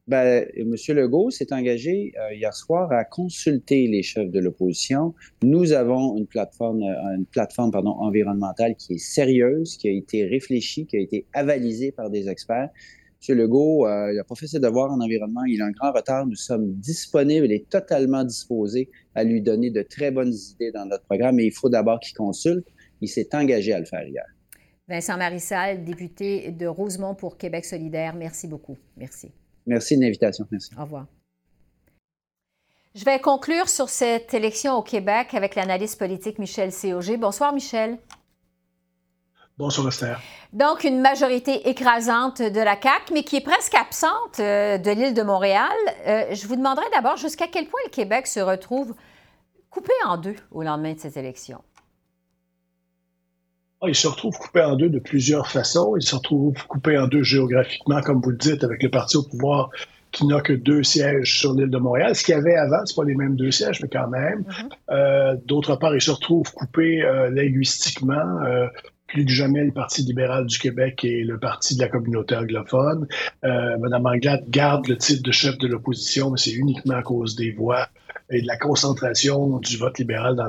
Ben, 0.07 0.47
M. 0.55 0.73
Legault 0.95 1.31
s'est 1.31 1.51
engagé 1.51 2.13
euh, 2.17 2.33
hier 2.33 2.53
soir 2.53 2.91
à 2.93 3.03
consulter 3.03 3.87
les 3.87 4.03
chefs 4.03 4.31
de 4.31 4.39
l'opposition. 4.39 5.13
Nous 5.43 5.73
avons 5.73 6.17
une 6.17 6.25
plateforme, 6.25 6.81
euh, 6.83 7.81
environnementale 7.83 8.75
qui 8.75 8.93
est 8.93 8.99
sérieuse, 8.99 9.75
qui 9.75 9.89
a 9.89 9.91
été 9.91 10.25
réfléchie, 10.25 10.85
qui 10.85 10.95
a 10.95 11.01
été 11.01 11.25
avalisée 11.33 11.91
par 11.91 12.09
des 12.09 12.29
experts. 12.29 12.69
M. 13.27 13.37
Legault, 13.37 13.85
euh, 13.85 14.13
il 14.13 14.15
n'a 14.15 14.23
pas 14.23 14.35
fait 14.35 14.47
ses 14.47 14.63
en 14.63 15.01
environnement, 15.01 15.43
il 15.43 15.61
a 15.61 15.65
un 15.65 15.71
grand 15.71 15.91
retard. 15.91 16.25
Nous 16.25 16.35
sommes 16.35 16.71
disponibles 16.75 17.51
et 17.51 17.65
totalement 17.69 18.23
disposés 18.23 18.89
à 19.13 19.25
lui 19.25 19.41
donner 19.41 19.71
de 19.71 19.81
très 19.81 20.11
bonnes 20.11 20.33
idées 20.53 20.71
dans 20.71 20.85
notre 20.85 21.03
programme, 21.03 21.35
mais 21.35 21.45
il 21.45 21.53
faut 21.53 21.69
d'abord 21.69 21.99
qu'il 21.99 22.15
consulte. 22.15 22.65
Il 23.01 23.09
s'est 23.09 23.35
engagé 23.35 23.73
à 23.73 23.79
le 23.79 23.85
faire 23.85 24.07
hier. 24.07 24.25
Vincent 24.87 25.17
Marissal, 25.17 25.83
député 25.83 26.51
de 26.51 26.65
Rosemont 26.65 27.13
pour 27.13 27.37
Québec 27.37 27.65
solidaire, 27.65 28.15
merci 28.15 28.47
beaucoup. 28.47 28.77
Merci. 28.95 29.31
Merci 29.67 29.97
de 29.97 30.01
l'invitation. 30.01 30.45
Merci. 30.49 30.71
Au 30.77 30.81
revoir. 30.81 31.05
Je 32.95 33.05
vais 33.05 33.19
conclure 33.19 33.69
sur 33.69 33.89
cette 33.89 34.33
élection 34.33 34.75
au 34.75 34.81
Québec 34.81 35.35
avec 35.35 35.53
l'analyste 35.53 35.99
politique 35.99 36.39
Michel 36.39 36.71
Cog. 36.71 37.19
Bonsoir, 37.19 37.53
Michel. 37.53 37.99
Bonsoir, 39.57 39.87
Esther. 39.87 40.19
Donc, 40.53 40.83
une 40.83 41.01
majorité 41.01 41.67
écrasante 41.69 42.41
de 42.41 42.59
la 42.59 42.79
CAQ, 42.81 43.13
mais 43.13 43.23
qui 43.23 43.37
est 43.37 43.41
presque 43.41 43.75
absente 43.75 44.39
euh, 44.39 44.77
de 44.77 44.91
l'île 44.91 45.13
de 45.13 45.21
Montréal. 45.21 45.67
Euh, 46.07 46.33
je 46.33 46.47
vous 46.47 46.55
demanderai 46.55 46.85
d'abord 46.93 47.17
jusqu'à 47.17 47.47
quel 47.47 47.67
point 47.67 47.79
le 47.85 47.91
Québec 47.91 48.25
se 48.27 48.39
retrouve 48.39 48.95
coupé 49.69 49.93
en 50.05 50.17
deux 50.17 50.35
au 50.51 50.63
lendemain 50.63 50.93
de 50.93 50.99
cette 50.99 51.17
élection. 51.17 51.61
Ah, 53.81 53.87
il 53.87 53.95
se 53.95 54.07
retrouve 54.07 54.35
coupé 54.37 54.61
en 54.61 54.75
deux 54.75 54.89
de 54.89 54.99
plusieurs 54.99 55.47
façons. 55.47 55.95
Il 55.95 56.01
se 56.01 56.15
retrouve 56.15 56.55
coupé 56.67 56.97
en 56.97 57.07
deux 57.07 57.21
géographiquement, 57.21 58.01
comme 58.01 58.21
vous 58.21 58.31
le 58.31 58.37
dites, 58.37 58.63
avec 58.63 58.81
le 58.81 58.89
parti 58.89 59.17
au 59.17 59.23
pouvoir 59.23 59.69
qui 60.11 60.25
n'a 60.25 60.41
que 60.41 60.53
deux 60.53 60.83
sièges 60.83 61.39
sur 61.39 61.53
l'île 61.53 61.69
de 61.69 61.77
Montréal. 61.77 62.15
Ce 62.15 62.23
qu'il 62.23 62.33
y 62.33 62.37
avait 62.37 62.55
avant, 62.55 62.83
c'est 62.85 62.95
pas 62.95 63.03
les 63.03 63.13
mêmes 63.13 63.35
deux 63.35 63.51
sièges, 63.51 63.81
mais 63.81 63.89
quand 63.89 64.07
même. 64.07 64.41
Mm-hmm. 64.41 64.69
euh, 64.91 65.35
D'autre 65.45 65.75
part, 65.75 65.93
il 65.93 66.01
se 66.01 66.11
retrouve 66.11 66.51
coupé 66.53 67.03
euh, 67.03 67.29
linguistiquement. 67.29 68.41
Euh, 68.43 68.67
plus 69.07 69.25
que 69.25 69.31
jamais, 69.31 69.63
le 69.63 69.71
Parti 69.71 70.01
libéral 70.03 70.45
du 70.45 70.59
Québec 70.59 71.03
et 71.05 71.23
le 71.23 71.39
Parti 71.39 71.75
de 71.75 71.81
la 71.81 71.87
communauté 71.87 72.35
anglophone. 72.35 73.07
Euh, 73.45 73.77
Madame 73.77 74.05
Anglade 74.05 74.43
garde 74.49 74.87
le 74.87 74.97
titre 74.97 75.23
de 75.23 75.31
chef 75.31 75.57
de 75.59 75.67
l'opposition, 75.67 76.31
mais 76.31 76.37
c'est 76.37 76.51
uniquement 76.51 76.95
à 76.95 77.03
cause 77.03 77.35
des 77.35 77.51
voix 77.51 77.87
et 78.29 78.41
de 78.41 78.47
la 78.47 78.57
concentration 78.57 79.59
du 79.59 79.77
vote 79.77 79.97
libéral 79.99 80.35
dans 80.35 80.47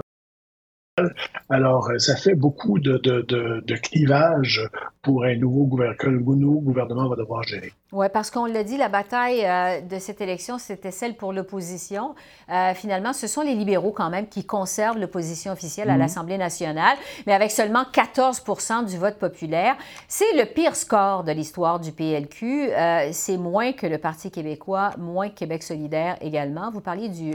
alors, 1.48 1.90
euh, 1.90 1.98
ça 1.98 2.16
fait 2.16 2.34
beaucoup 2.34 2.78
de, 2.78 2.98
de, 2.98 3.74
clivage 3.76 4.68
pour 5.08 5.24
un 5.24 5.36
nouveau 5.36 5.64
gouvernement 5.64 5.96
que 5.98 6.06
le 6.06 6.20
nouveau 6.20 6.60
gouvernement 6.60 7.08
va 7.08 7.16
devoir 7.16 7.42
gérer. 7.42 7.72
Oui, 7.92 8.06
parce 8.12 8.30
qu'on 8.30 8.44
l'a 8.44 8.62
dit, 8.62 8.76
la 8.76 8.90
bataille 8.90 9.42
euh, 9.42 9.80
de 9.80 9.98
cette 9.98 10.20
élection, 10.20 10.58
c'était 10.58 10.90
celle 10.90 11.16
pour 11.16 11.32
l'opposition. 11.32 12.14
Euh, 12.50 12.74
finalement, 12.74 13.14
ce 13.14 13.26
sont 13.26 13.40
les 13.40 13.54
libéraux 13.54 13.92
quand 13.92 14.10
même 14.10 14.28
qui 14.28 14.44
conservent 14.44 14.98
l'opposition 14.98 15.52
officielle 15.52 15.88
à 15.88 15.94
mhm. 15.94 16.00
l'Assemblée 16.00 16.36
nationale, 16.36 16.98
mais 17.26 17.32
avec 17.32 17.50
seulement 17.50 17.84
14% 17.84 18.84
du 18.84 18.98
vote 18.98 19.18
populaire. 19.18 19.76
C'est 20.08 20.36
le 20.36 20.44
pire 20.44 20.76
score 20.76 21.24
de 21.24 21.32
l'histoire 21.32 21.80
du 21.80 21.92
PLQ. 21.92 22.70
c'est 23.12 23.38
moins 23.38 23.72
que 23.72 23.86
le 23.86 23.96
Parti 23.96 24.30
québécois, 24.30 24.90
moins 24.98 25.30
que 25.30 25.34
Québec 25.36 25.62
solidaire 25.62 26.18
également. 26.20 26.70
Vous 26.70 26.82
parliez 26.82 27.08
du, 27.08 27.32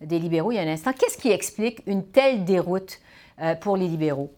des 0.00 0.18
libéraux 0.18 0.50
il 0.50 0.56
y 0.56 0.58
a 0.58 0.62
un 0.62 0.72
instant. 0.72 0.92
Qu'est-ce 0.92 1.18
qui 1.18 1.30
explique 1.30 1.82
une 1.86 2.04
telle 2.04 2.44
déroute 2.44 2.98
euh, 3.40 3.54
pour 3.54 3.76
les 3.76 3.88
libéraux? 3.88 4.32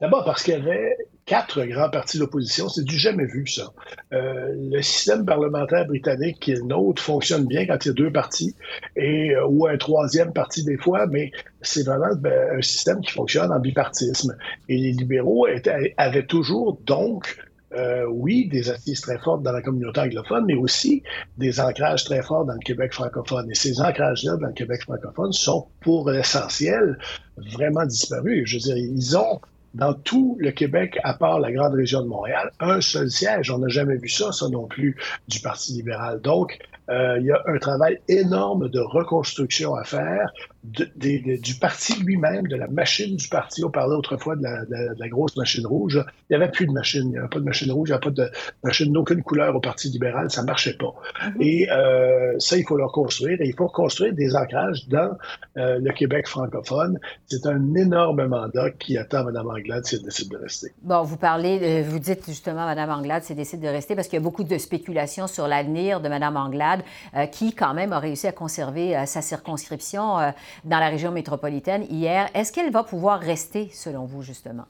D'abord 0.00 0.24
parce 0.24 0.44
qu'il 0.44 0.54
y 0.54 0.56
avait 0.56 0.96
quatre 1.26 1.62
grands 1.64 1.90
partis 1.90 2.18
d'opposition. 2.18 2.68
C'est 2.68 2.84
du 2.84 2.96
jamais 2.96 3.26
vu, 3.26 3.46
ça. 3.46 3.72
Euh, 4.12 4.54
le 4.70 4.80
système 4.80 5.26
parlementaire 5.26 5.86
britannique, 5.86 6.38
qui 6.40 6.52
est 6.52 6.56
le 6.56 6.62
nôtre, 6.62 7.02
fonctionne 7.02 7.46
bien 7.46 7.66
quand 7.66 7.84
il 7.84 7.88
y 7.88 7.90
a 7.90 7.94
deux 7.94 8.12
partis, 8.12 8.54
et, 8.96 9.34
euh, 9.34 9.46
ou 9.46 9.66
un 9.66 9.76
troisième 9.76 10.32
parti 10.32 10.64
des 10.64 10.76
fois, 10.76 11.06
mais 11.06 11.32
c'est 11.62 11.84
vraiment 11.84 12.14
ben, 12.16 12.58
un 12.58 12.62
système 12.62 13.00
qui 13.00 13.12
fonctionne 13.12 13.52
en 13.52 13.58
bipartisme. 13.58 14.36
Et 14.68 14.78
les 14.78 14.92
libéraux 14.92 15.46
avaient 15.96 16.26
toujours 16.26 16.80
donc 16.86 17.36
euh, 17.74 18.06
oui, 18.10 18.48
des 18.48 18.70
assises 18.70 19.02
très 19.02 19.18
fortes 19.18 19.42
dans 19.42 19.52
la 19.52 19.60
communauté 19.60 20.00
anglophone, 20.00 20.44
mais 20.46 20.54
aussi 20.54 21.02
des 21.36 21.60
ancrages 21.60 22.04
très 22.04 22.22
forts 22.22 22.46
dans 22.46 22.54
le 22.54 22.60
Québec 22.60 22.94
francophone. 22.94 23.50
Et 23.50 23.54
ces 23.54 23.80
ancrages-là 23.80 24.36
dans 24.36 24.46
le 24.46 24.54
Québec 24.54 24.82
francophone 24.82 25.32
sont, 25.32 25.66
pour 25.82 26.08
l'essentiel, 26.08 26.98
vraiment 27.36 27.84
disparus. 27.84 28.48
Je 28.48 28.56
veux 28.56 28.74
dire, 28.74 28.76
ils 28.76 29.16
ont 29.18 29.40
dans 29.74 29.94
tout 29.94 30.36
le 30.40 30.50
Québec, 30.50 30.98
à 31.04 31.14
part 31.14 31.40
la 31.40 31.52
grande 31.52 31.74
région 31.74 32.02
de 32.02 32.08
Montréal, 32.08 32.50
un 32.60 32.80
seul 32.80 33.10
siège. 33.10 33.50
On 33.50 33.58
n'a 33.58 33.68
jamais 33.68 33.96
vu 33.96 34.08
ça, 34.08 34.32
ça 34.32 34.48
non 34.48 34.66
plus, 34.66 34.96
du 35.28 35.40
Parti 35.40 35.72
libéral. 35.72 36.20
Donc, 36.20 36.58
euh, 36.90 37.18
il 37.20 37.26
y 37.26 37.30
a 37.30 37.42
un 37.46 37.58
travail 37.58 38.00
énorme 38.08 38.68
de 38.70 38.80
reconstruction 38.80 39.74
à 39.74 39.84
faire 39.84 40.32
du 40.64 41.54
parti 41.54 42.02
lui-même, 42.02 42.46
de 42.48 42.56
la 42.56 42.66
machine 42.66 43.16
du 43.16 43.28
parti. 43.28 43.64
On 43.64 43.70
parlait 43.70 43.94
autrefois 43.94 44.36
de 44.36 44.42
la, 44.42 45.08
grosse 45.08 45.36
machine 45.36 45.66
rouge. 45.66 46.04
Il 46.28 46.36
n'y 46.36 46.42
avait 46.42 46.50
plus 46.50 46.66
de 46.66 46.72
machine. 46.72 47.02
Il 47.04 47.10
n'y 47.10 47.18
avait 47.18 47.28
pas 47.28 47.38
de 47.38 47.44
machine 47.44 47.70
rouge, 47.70 47.88
il 47.88 47.92
n'y 47.92 47.94
avait 47.94 48.04
pas 48.04 48.22
de 48.22 48.30
machine 48.64 48.92
d'aucune 48.92 49.22
couleur 49.22 49.54
au 49.54 49.60
Parti 49.60 49.88
libéral. 49.88 50.30
Ça 50.30 50.42
ne 50.42 50.46
marchait 50.46 50.76
pas. 50.76 50.92
Mm-hmm. 50.92 51.42
Et 51.42 51.70
euh, 51.70 52.34
ça, 52.38 52.56
il 52.56 52.64
faut 52.64 52.76
le 52.76 52.84
reconstruire. 52.84 53.40
Et 53.40 53.46
il 53.46 53.54
faut 53.54 53.68
construire 53.68 54.12
des 54.14 54.34
ancrages 54.34 54.88
dans 54.88 55.16
euh, 55.56 55.78
le 55.80 55.92
Québec 55.92 56.26
francophone. 56.26 56.98
C'est 57.26 57.46
un 57.46 57.74
énorme 57.74 58.26
mandat 58.26 58.70
qui 58.72 58.98
attend 58.98 59.24
Mme 59.24 59.48
Anglade 59.48 59.84
si 59.86 59.94
elle 59.94 60.02
décide 60.02 60.30
de 60.30 60.38
rester. 60.38 60.72
Bon, 60.82 61.02
vous 61.02 61.16
parlez, 61.16 61.82
vous 61.82 61.98
dites 61.98 62.26
justement 62.26 62.66
Mme 62.66 62.90
Anglade 62.90 63.22
si 63.22 63.32
elle 63.32 63.38
décide 63.38 63.60
de 63.60 63.68
rester 63.68 63.94
parce 63.94 64.08
qu'il 64.08 64.18
y 64.18 64.22
a 64.22 64.24
beaucoup 64.24 64.44
de 64.44 64.58
spéculations 64.58 65.28
sur 65.28 65.46
l'avenir 65.46 66.00
de 66.00 66.08
Mme 66.08 66.36
Anglade 66.36 66.80
euh, 67.16 67.26
qui, 67.26 67.54
quand 67.54 67.74
même, 67.74 67.92
a 67.92 68.00
réussi 68.00 68.26
à 68.26 68.32
conserver 68.32 69.06
sa 69.06 69.22
circonscription 69.22 70.18
dans 70.64 70.78
la 70.78 70.88
région 70.88 71.10
métropolitaine 71.10 71.84
hier. 71.90 72.28
Est-ce 72.34 72.52
qu'elle 72.52 72.70
va 72.70 72.84
pouvoir 72.84 73.20
rester, 73.20 73.70
selon 73.72 74.04
vous, 74.04 74.22
justement? 74.22 74.66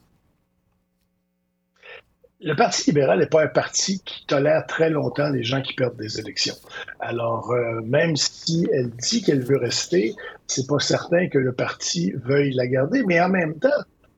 Le 2.41 2.55
Parti 2.55 2.91
libéral 2.91 3.19
n'est 3.19 3.25
pas 3.25 3.43
un 3.43 3.47
parti 3.47 4.01
qui 4.05 4.25
tolère 4.25 4.65
très 4.65 4.89
longtemps 4.89 5.29
les 5.29 5.43
gens 5.43 5.61
qui 5.61 5.73
perdent 5.73 5.97
des 5.97 6.21
élections. 6.21 6.55
Alors, 7.01 7.51
euh, 7.51 7.81
même 7.81 8.15
si 8.15 8.65
elle 8.71 8.91
dit 8.91 9.21
qu'elle 9.21 9.43
veut 9.43 9.57
rester, 9.57 10.15
c'est 10.47 10.65
pas 10.65 10.79
certain 10.79 11.27
que 11.27 11.37
le 11.37 11.51
parti 11.51 12.13
veuille 12.15 12.53
la 12.53 12.67
garder, 12.67 13.03
mais 13.05 13.19
en 13.19 13.27
même 13.27 13.59
temps, 13.59 13.67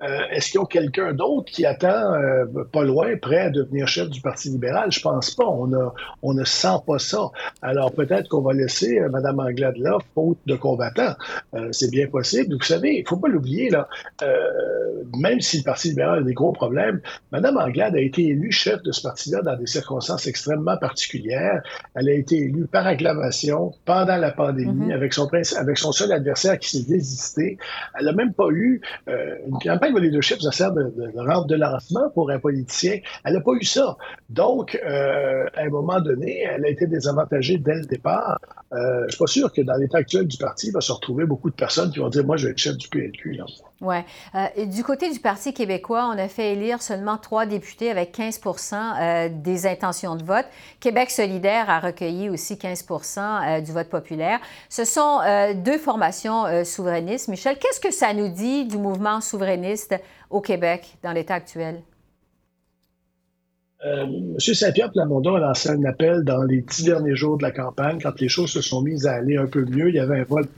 euh, 0.03 0.21
est-ce 0.31 0.51
qu'il 0.51 0.59
y 0.59 0.63
a 0.63 0.65
quelqu'un 0.65 1.13
d'autre 1.13 1.51
qui 1.51 1.65
attend 1.65 2.13
euh, 2.13 2.45
pas 2.71 2.83
loin, 2.83 3.15
prêt 3.17 3.39
à 3.39 3.49
devenir 3.49 3.87
chef 3.87 4.09
du 4.09 4.21
Parti 4.21 4.49
libéral? 4.49 4.91
Je 4.91 4.99
pense 4.99 5.31
pas. 5.35 5.45
On, 5.45 5.71
a, 5.73 5.93
on 6.23 6.33
ne 6.33 6.43
sent 6.43 6.77
pas 6.87 6.97
ça. 6.97 7.29
Alors 7.61 7.93
peut-être 7.93 8.27
qu'on 8.29 8.41
va 8.41 8.53
laisser 8.53 8.99
euh, 8.99 9.09
Mme 9.09 9.39
Anglade 9.39 9.77
là, 9.77 9.97
faute 10.15 10.39
de 10.45 10.55
combattants. 10.55 11.15
c'est 11.71 11.91
bien 11.91 12.07
possible. 12.07 12.55
Vous 12.55 12.63
savez, 12.63 12.99
il 12.99 13.07
faut 13.07 13.17
pas 13.17 13.27
l'oublier, 13.27 13.69
là. 13.69 13.87
même 15.17 15.39
si 15.39 15.57
le 15.57 15.63
Parti 15.63 15.89
libéral 15.89 16.19
a 16.19 16.23
des 16.23 16.33
gros 16.33 16.51
problèmes, 16.51 17.01
Mme 17.31 17.57
Anglade 17.57 17.95
a 17.95 17.99
été 17.99 18.27
élue 18.27 18.51
chef 18.51 18.81
de 18.83 18.91
ce 18.91 19.01
parti-là 19.01 19.41
dans 19.41 19.55
des 19.55 19.67
circonstances 19.67 20.27
extrêmement 20.27 20.77
particulières. 20.77 21.61
Elle 21.95 22.09
a 22.09 22.13
été 22.13 22.37
élue 22.37 22.65
par 22.65 22.87
acclamation 22.87 23.73
pendant 23.85 24.17
la 24.17 24.31
pandémie 24.31 24.87
mm-hmm. 24.87 24.93
avec, 24.93 25.13
son, 25.13 25.29
avec 25.57 25.77
son 25.77 25.91
seul 25.91 26.11
adversaire 26.11 26.57
qui 26.59 26.69
s'est 26.69 26.89
désisté. 26.89 27.57
Elle 27.97 28.05
n'a 28.05 28.13
même 28.13 28.33
pas 28.33 28.49
eu 28.49 28.81
une 29.07 29.59
campagne 29.59 29.90
le 29.99 30.07
leadership, 30.07 30.41
ça 30.41 30.51
sert 30.51 30.71
de, 30.71 30.83
de, 30.83 31.47
de 31.47 31.55
lancement 31.55 32.09
pour 32.13 32.29
un 32.31 32.39
politicien. 32.39 32.99
Elle 33.23 33.33
n'a 33.33 33.41
pas 33.41 33.53
eu 33.53 33.63
ça. 33.63 33.97
Donc, 34.29 34.79
euh, 34.83 35.45
à 35.55 35.61
un 35.61 35.69
moment 35.69 35.99
donné, 35.99 36.41
elle 36.41 36.65
a 36.65 36.69
été 36.69 36.87
désavantagée 36.87 37.57
dès 37.57 37.75
le 37.75 37.85
départ. 37.85 38.39
Euh, 38.73 39.01
je 39.01 39.05
ne 39.05 39.09
suis 39.09 39.19
pas 39.19 39.27
sûr 39.27 39.53
que 39.53 39.61
dans 39.61 39.75
l'état 39.75 39.99
actuel 39.99 40.27
du 40.27 40.37
parti, 40.37 40.67
il 40.67 40.73
va 40.73 40.81
se 40.81 40.91
retrouver 40.91 41.25
beaucoup 41.25 41.49
de 41.49 41.55
personnes 41.55 41.91
qui 41.91 41.99
vont 41.99 42.09
dire 42.09 42.25
Moi, 42.25 42.37
je 42.37 42.45
vais 42.47 42.51
être 42.51 42.57
chef 42.57 42.77
du 42.77 42.87
PLQ. 42.87 43.39
Oui. 43.81 43.97
Euh, 44.35 44.65
du 44.65 44.83
côté 44.83 45.11
du 45.11 45.19
Parti 45.19 45.53
québécois, 45.53 46.09
on 46.13 46.17
a 46.17 46.27
fait 46.27 46.53
élire 46.53 46.81
seulement 46.81 47.17
trois 47.17 47.45
députés 47.45 47.89
avec 47.89 48.17
15% 48.17 49.41
des 49.41 49.65
intentions 49.65 50.15
de 50.15 50.23
vote. 50.23 50.45
Québec 50.79 51.09
solidaire 51.09 51.69
a 51.69 51.79
recueilli 51.79 52.29
aussi 52.29 52.55
15% 52.55 53.61
du 53.61 53.71
vote 53.71 53.89
populaire. 53.89 54.39
Ce 54.69 54.85
sont 54.85 55.19
deux 55.55 55.77
formations 55.77 56.63
souverainistes. 56.63 57.27
Michel, 57.27 57.57
qu'est-ce 57.57 57.79
que 57.79 57.91
ça 57.91 58.13
nous 58.13 58.29
dit 58.29 58.65
du 58.65 58.77
mouvement 58.77 59.19
souverainiste 59.19 59.95
au 60.29 60.41
Québec 60.41 60.97
dans 61.03 61.11
l'état 61.11 61.35
actuel? 61.35 61.81
Euh, 63.83 64.03
M. 64.03 64.39
Saint-Pierre 64.39 64.91
Plamondon 64.91 65.35
a 65.35 65.39
lancé 65.39 65.69
un 65.69 65.83
appel 65.85 66.23
dans 66.23 66.43
les 66.43 66.61
dix 66.61 66.83
derniers 66.83 67.15
jours 67.15 67.37
de 67.37 67.43
la 67.43 67.51
campagne, 67.51 67.99
quand 68.01 68.19
les 68.19 68.29
choses 68.29 68.51
se 68.51 68.61
sont 68.61 68.81
mises 68.81 69.07
à 69.07 69.13
aller 69.13 69.37
un 69.37 69.47
peu 69.47 69.65
mieux. 69.65 69.89
Il 69.89 69.95
y 69.95 69.99
avait 69.99 70.19
un 70.19 70.23
vote 70.23 70.49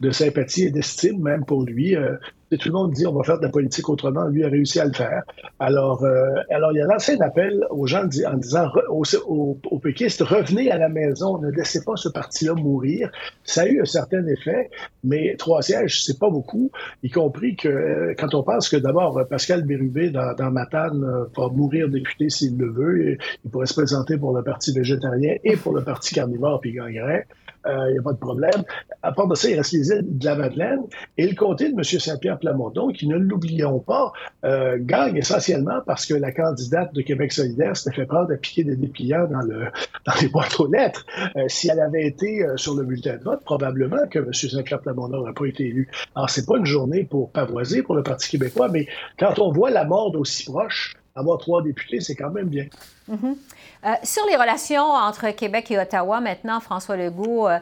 de, 0.00 0.10
sympathie 0.10 0.64
et 0.64 0.70
d'estime, 0.70 1.22
même 1.22 1.44
pour 1.44 1.62
lui. 1.62 1.94
Euh, 1.94 2.16
tout 2.56 2.68
le 2.68 2.74
monde 2.74 2.92
dit 2.92 3.06
on 3.06 3.12
va 3.12 3.22
faire 3.22 3.38
de 3.38 3.42
la 3.42 3.48
politique 3.48 3.88
autrement. 3.88 4.24
Lui 4.26 4.44
a 4.44 4.48
réussi 4.48 4.80
à 4.80 4.84
le 4.84 4.92
faire. 4.92 5.22
Alors, 5.58 6.04
euh, 6.04 6.34
alors 6.50 6.72
il 6.72 6.80
a 6.80 6.86
lancé 6.86 7.16
un 7.16 7.24
appel 7.24 7.64
aux 7.70 7.86
gens 7.86 8.04
en 8.04 8.36
disant 8.36 8.70
aux, 8.88 9.04
aux, 9.26 9.78
péquistes 9.78 10.22
revenez 10.22 10.70
à 10.70 10.78
la 10.78 10.88
maison, 10.88 11.38
ne 11.38 11.50
laissez 11.50 11.84
pas 11.84 11.96
ce 11.96 12.08
parti-là 12.08 12.54
mourir. 12.54 13.10
Ça 13.44 13.62
a 13.62 13.66
eu 13.66 13.80
un 13.80 13.84
certain 13.84 14.26
effet, 14.26 14.70
mais 15.02 15.36
trois 15.36 15.62
sièges, 15.62 16.04
c'est 16.04 16.18
pas 16.18 16.30
beaucoup, 16.30 16.70
y 17.02 17.10
compris 17.10 17.56
que 17.56 17.68
euh, 17.68 18.14
quand 18.18 18.34
on 18.34 18.42
pense 18.42 18.68
que 18.68 18.76
d'abord 18.76 19.20
Pascal 19.28 19.64
Bérubé 19.64 20.10
dans, 20.10 20.34
dans 20.34 20.50
Matane 20.50 21.04
euh, 21.04 21.24
va 21.36 21.48
mourir 21.48 21.88
député 21.88 22.30
s'il 22.30 22.56
le 22.56 22.70
veut, 22.70 23.18
il 23.44 23.50
pourrait 23.50 23.66
se 23.66 23.74
présenter 23.74 24.16
pour 24.16 24.36
le 24.36 24.42
Parti 24.42 24.72
végétarien 24.72 25.36
et 25.44 25.56
pour 25.56 25.74
le 25.74 25.82
Parti 25.82 26.14
carnivore 26.14 26.60
puis 26.60 26.70
il 26.70 26.76
gagnerait 26.76 27.26
il 27.66 27.70
euh, 27.70 27.92
n'y 27.92 27.98
a 27.98 28.02
pas 28.02 28.12
de 28.12 28.18
problème. 28.18 28.62
À 29.02 29.12
part 29.12 29.26
de 29.26 29.34
ça, 29.34 29.48
il 29.48 29.56
reste 29.56 29.72
les 29.72 29.88
îles 29.88 30.18
de 30.18 30.24
la 30.24 30.34
Madeleine 30.34 30.80
et 31.16 31.26
le 31.26 31.34
comté 31.34 31.70
de 31.70 31.74
M. 31.74 31.82
Saint-Pierre 31.82 32.38
Plamondon, 32.38 32.88
qui, 32.88 33.06
ne 33.08 33.16
l'oublions 33.16 33.78
pas, 33.80 34.12
euh, 34.44 34.76
gagne 34.80 35.16
essentiellement 35.16 35.80
parce 35.86 36.06
que 36.06 36.14
la 36.14 36.32
candidate 36.32 36.94
de 36.94 37.02
Québec 37.02 37.32
solidaire 37.32 37.76
s'était 37.76 37.96
fait 37.96 38.06
prendre 38.06 38.32
à 38.32 38.36
piquer 38.36 38.64
des 38.64 38.76
dépliants 38.76 39.26
dans, 39.26 39.40
le, 39.40 39.66
dans 40.06 40.14
les 40.20 40.28
boîtes 40.28 40.58
aux 40.60 40.70
lettres. 40.70 41.06
Euh, 41.36 41.44
si 41.48 41.68
elle 41.68 41.80
avait 41.80 42.06
été 42.06 42.44
sur 42.56 42.74
le 42.74 42.84
bulletin 42.84 43.16
de 43.16 43.22
vote, 43.24 43.42
probablement 43.44 44.06
que 44.10 44.18
M. 44.18 44.32
Saint-Pierre 44.32 44.80
Plamondon 44.80 45.18
n'aurait 45.18 45.34
pas 45.34 45.46
été 45.46 45.66
élu. 45.66 45.88
Alors, 46.14 46.30
c'est 46.30 46.46
pas 46.46 46.58
une 46.58 46.66
journée 46.66 47.04
pour 47.04 47.30
pavoiser 47.30 47.82
pour 47.82 47.94
le 47.94 48.02
Parti 48.02 48.30
québécois, 48.30 48.68
mais 48.68 48.86
quand 49.18 49.38
on 49.38 49.50
voit 49.50 49.70
la 49.70 49.84
mort 49.84 50.14
aussi 50.14 50.44
proche, 50.44 50.96
avoir 51.14 51.38
trois 51.38 51.62
députés, 51.62 52.00
c'est 52.00 52.14
quand 52.14 52.30
même 52.30 52.48
bien. 52.48 52.66
Mm-hmm. 53.10 53.36
Euh, 53.84 53.90
sur 54.02 54.24
les 54.26 54.36
relations 54.36 54.82
entre 54.82 55.30
Québec 55.30 55.70
et 55.70 55.78
Ottawa, 55.78 56.20
maintenant, 56.20 56.58
François 56.60 56.96
Legault 56.96 57.48
euh, 57.48 57.58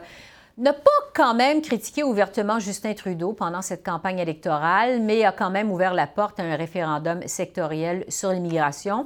n'a 0.57 0.71
pas 0.71 0.89
quand 1.13 1.33
même 1.33 1.61
critiqué 1.61 2.01
ouvertement 2.01 2.59
Justin 2.59 2.93
Trudeau 2.93 3.33
pendant 3.33 3.61
cette 3.61 3.83
campagne 3.85 4.19
électorale, 4.19 5.01
mais 5.01 5.25
a 5.25 5.33
quand 5.33 5.49
même 5.49 5.69
ouvert 5.69 5.93
la 5.93 6.07
porte 6.07 6.39
à 6.39 6.43
un 6.43 6.55
référendum 6.55 7.27
sectoriel 7.27 8.05
sur 8.07 8.31
l'immigration. 8.31 9.05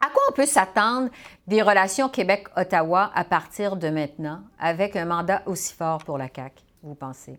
À 0.00 0.08
quoi 0.12 0.22
on 0.28 0.32
peut 0.32 0.46
s'attendre 0.46 1.10
des 1.46 1.62
relations 1.62 2.08
Québec-Ottawa 2.08 3.12
à 3.14 3.22
partir 3.22 3.76
de 3.76 3.88
maintenant, 3.88 4.40
avec 4.58 4.96
un 4.96 5.04
mandat 5.04 5.42
aussi 5.46 5.72
fort 5.72 5.98
pour 5.98 6.18
la 6.18 6.26
CAQ, 6.34 6.64
vous 6.82 6.96
pensez? 6.96 7.38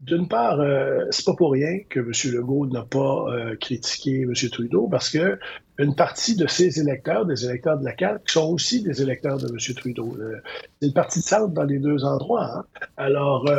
D'une 0.00 0.26
part, 0.26 0.58
euh, 0.58 1.04
c'est 1.10 1.24
pas 1.24 1.34
pour 1.34 1.52
rien 1.52 1.78
que 1.88 2.00
M. 2.00 2.34
Legault 2.34 2.66
n'a 2.66 2.82
pas 2.82 3.26
critiqué 3.60 4.22
M. 4.22 4.32
Trudeau, 4.50 4.88
parce 4.88 5.08
que 5.08 5.38
une 5.78 5.94
partie 5.94 6.36
de 6.36 6.46
ses 6.46 6.78
électeurs, 6.80 7.26
des 7.26 7.44
électeurs 7.44 7.78
de 7.78 7.84
la 7.84 7.96
CAQ, 7.96 8.20
sont 8.26 8.52
aussi 8.52 8.82
des 8.82 9.02
électeurs 9.02 9.38
de 9.38 9.48
M. 9.48 9.74
Trudeau. 9.74 10.16
Euh, 10.18 10.36
c'est 10.80 10.88
le 10.88 10.92
parti 10.92 11.20
de 11.20 11.24
centre 11.24 11.48
dans 11.48 11.64
les 11.64 11.78
deux 11.78 12.04
endroits. 12.04 12.48
Hein. 12.58 12.64
Alors, 12.96 13.50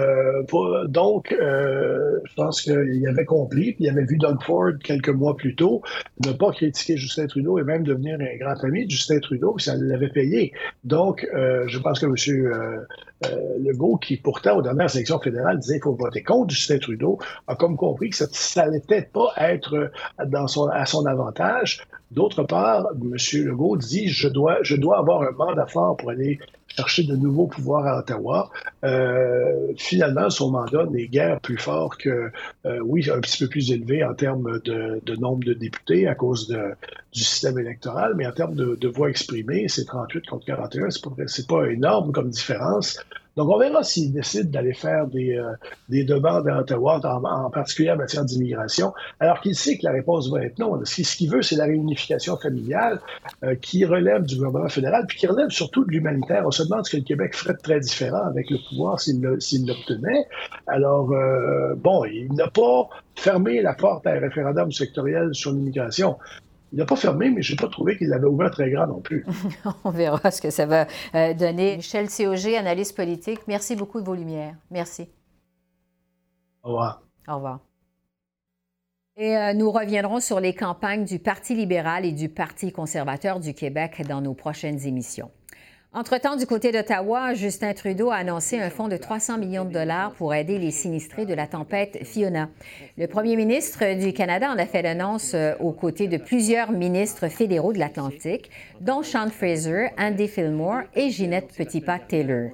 donc, 0.88 1.36
je 1.38 2.36
pense 2.36 2.62
qu'il 2.62 3.08
avait 3.08 3.25
compris, 3.25 3.73
puis 3.73 3.86
il 3.86 3.89
avait 3.89 4.06
vu 4.06 4.17
Doug 4.17 4.41
Ford 4.43 4.71
quelques 4.84 5.10
mois 5.10 5.36
plus 5.36 5.56
tôt 5.56 5.82
ne 6.25 6.32
pas 6.32 6.51
critiquer 6.51 6.97
Justin 6.97 7.28
Trudeau 7.28 7.60
et 7.60 7.63
même 7.63 7.84
devenir 7.84 8.17
un 8.19 8.38
grand 8.38 8.63
ami 8.63 8.86
de 8.86 8.91
Justin 8.91 9.19
Trudeau, 9.19 9.58
ça 9.58 9.75
l'avait 9.75 10.10
payé. 10.10 10.54
Donc, 10.84 11.28
je 11.34 11.80
pense 11.80 11.99
que 11.99 12.06
M. 12.06 12.86
Euh, 13.23 13.58
Legault, 13.60 13.97
qui 13.97 14.17
pourtant, 14.17 14.58
aux 14.58 14.62
dernières 14.62 14.93
élections 14.93 15.19
fédérales, 15.19 15.60
disait 15.60 15.75
qu'il 15.75 15.84
faut 15.84 15.95
voter 15.95 16.21
contre 16.21 16.54
Justin 16.54 16.80
Trudeau, 16.80 17.17
a 17.47 17.56
comme 17.56 17.78
compris 17.78 18.10
que 18.10 18.15
ça 18.15 18.65
n'allait 18.65 18.82
peut-être 18.82 19.12
pas 19.12 19.32
être 19.38 19.91
à 20.17 20.86
son 20.86 21.06
avantage. 21.06 21.86
D'autre 22.15 22.43
part, 22.43 22.88
M. 23.01 23.17
Legault 23.43 23.75
dit 23.75 24.08
je 24.08 24.30
dois, 24.30 24.62
avoir 24.97 25.23
un 25.23 25.32
mandat 25.32 25.65
fort 25.67 25.97
pour 25.97 26.10
aller 26.12 26.39
chercher 26.67 27.04
de 27.04 27.15
nouveaux 27.15 27.47
pouvoirs 27.47 27.86
à 27.86 27.99
Ottawa. 27.99 28.49
Euh, 28.86 29.73
finalement, 29.78 30.30
son 30.30 30.49
mandat 30.51 30.86
n'est 30.86 31.08
guère 31.08 31.41
plus 31.41 31.58
fort 31.58 31.97
que, 31.97 32.32
euh, 32.65 32.80
oui, 32.86 33.10
un 33.12 33.19
petit 33.19 33.43
peu 33.43 33.49
plus 33.49 33.71
élevé 33.71 34.04
en 34.04 34.13
termes 34.13 34.60
de, 34.63 35.15
nombre 35.17 35.43
de 35.43 35.54
députés 35.54 36.08
à 36.08 36.15
cause 36.15 36.47
du 36.47 37.19
système 37.19 37.60
électoral, 37.60 38.13
mais 38.15 38.25
en 38.25 38.32
termes 38.32 38.56
de, 38.56 38.75
de 38.75 38.88
voix 38.88 39.10
exprimées, 39.10 39.67
c'est 39.67 39.86
38 39.86 40.25
contre 40.25 40.45
41. 40.45 40.89
C'est 40.91 41.47
pas, 41.47 41.58
pas 41.58 41.69
énorme 41.69 42.13
comme 42.13 42.30
différence. 42.30 42.97
Donc, 43.35 43.49
on 43.49 43.57
verra 43.57 43.83
s'il 43.83 44.13
décide 44.13 44.49
d'aller 44.49 44.73
faire 44.73 45.07
des, 45.07 45.37
euh, 45.37 45.51
des, 45.89 46.05
demandes 46.05 46.47
à 46.47 46.59
Ottawa, 46.59 47.01
en, 47.03 47.49
particulier 47.49 47.91
en 47.91 47.97
matière 47.97 48.23
d'immigration, 48.23 48.93
alors 49.19 49.41
qu'il 49.41 49.55
sait 49.55 49.77
que 49.77 49.85
la 49.85 49.91
réponse 49.91 50.29
va 50.31 50.43
être 50.43 50.57
non. 50.57 50.79
Ce 50.85 51.17
qu'il 51.17 51.29
veut, 51.29 51.41
c'est 51.41 51.57
la 51.57 51.65
réunification 51.65 52.37
familiale 52.37 53.01
euh, 53.43 53.55
qui 53.55 53.83
relève 53.83 54.23
du 54.23 54.37
gouvernement 54.37 54.69
fédéral, 54.69 55.05
puis 55.05 55.17
qui 55.17 55.27
relève 55.27 55.49
surtout 55.49 55.83
de 55.83 55.91
l'humanitaire. 55.91 56.43
On 56.45 56.51
se 56.51 56.63
demande 56.63 56.85
ce 56.85 56.91
que 56.91 56.97
le 56.97 57.03
Québec 57.03 57.35
ferait 57.35 57.55
de 57.55 57.61
très 57.61 57.79
différent 57.81 58.25
avec 58.25 58.49
le 58.49 58.57
pouvoir 58.69 59.01
s'il 59.01 59.21
l'obtenait. 59.21 60.27
Alors, 60.67 61.11
euh, 61.11 61.75
bon, 61.75 62.05
il 62.05 62.33
n'a 62.33 62.47
pas 62.47 62.87
fermé 63.15 63.61
la 63.61 63.73
porte 63.73 64.07
à 64.07 64.11
un 64.11 64.19
référendum 64.19 64.71
sectoriel 64.71 65.33
sur 65.33 65.51
l'immigration. 65.51 66.17
Il 66.75 66.79
n'a 66.79 66.85
pas 66.85 66.97
fermé, 66.97 67.29
mais 67.29 67.41
je 67.41 67.53
n'ai 67.53 67.55
pas 67.55 67.69
trouvé 67.69 67.97
qu'il 67.97 68.09
l'avait 68.09 68.27
ouvert 68.27 68.51
très 68.51 68.69
grand 68.69 68.85
non 68.85 68.99
plus. 68.99 69.25
On 69.85 69.91
verra 69.91 70.29
ce 70.29 70.41
que 70.41 70.49
ça 70.49 70.65
va 70.65 70.88
euh, 71.15 71.33
donner. 71.33 71.77
Michel 71.77 72.09
COG, 72.09 72.53
analyste 72.53 72.97
politique, 72.97 73.39
merci 73.47 73.77
beaucoup 73.77 74.01
de 74.01 74.05
vos 74.05 74.13
lumières. 74.13 74.55
Merci. 74.69 75.07
Au 76.63 76.67
revoir. 76.67 77.01
Au 77.29 77.35
revoir. 77.35 77.59
Et 79.15 79.38
euh, 79.38 79.53
nous 79.53 79.71
reviendrons 79.71 80.19
sur 80.19 80.41
les 80.41 80.53
campagnes 80.53 81.05
du 81.05 81.17
Parti 81.17 81.55
libéral 81.55 82.03
et 82.03 82.11
du 82.11 82.27
Parti 82.27 82.73
conservateur 82.73 83.39
du 83.39 83.53
Québec 83.53 84.03
dans 84.05 84.19
nos 84.19 84.33
prochaines 84.33 84.85
émissions. 84.85 85.31
Entre-temps, 85.97 86.36
du 86.36 86.45
côté 86.45 86.73
d'Ottawa, 86.73 87.36
Justin 87.36 87.71
Trudeau 87.71 88.12
a 88.12 88.15
annoncé 88.15 88.60
un 88.60 88.69
fonds 88.69 88.89
de 88.89 88.97
300 88.97 89.38
millions 89.38 89.63
de 89.63 89.71
dollars 89.71 90.12
pour 90.12 90.34
aider 90.34 90.60
les 90.60 90.71
sinistrés 90.71 91.25
de 91.25 91.34
la 91.34 91.47
tempête 91.47 91.99
Fiona. 92.03 92.49
Le 92.97 93.08
premier 93.08 93.38
ministre 93.38 93.97
du 93.97 94.12
Canada 94.12 94.51
en 94.51 94.58
a 94.58 94.65
fait 94.65 94.81
l'annonce 94.81 95.31
euh, 95.34 95.53
aux 95.62 95.71
côtés 95.71 96.10
de 96.10 96.17
plusieurs 96.17 96.73
ministres 96.73 97.29
fédéraux 97.29 97.71
de 97.71 97.79
l'Atlantique, 97.79 98.51
dont 98.81 99.03
Sean 99.03 99.29
Fraser, 99.29 99.88
Andy 99.97 100.27
Fillmore 100.27 100.81
et 100.95 101.12
Ginette 101.12 101.53
Petitpas-Taylor. 101.55 102.49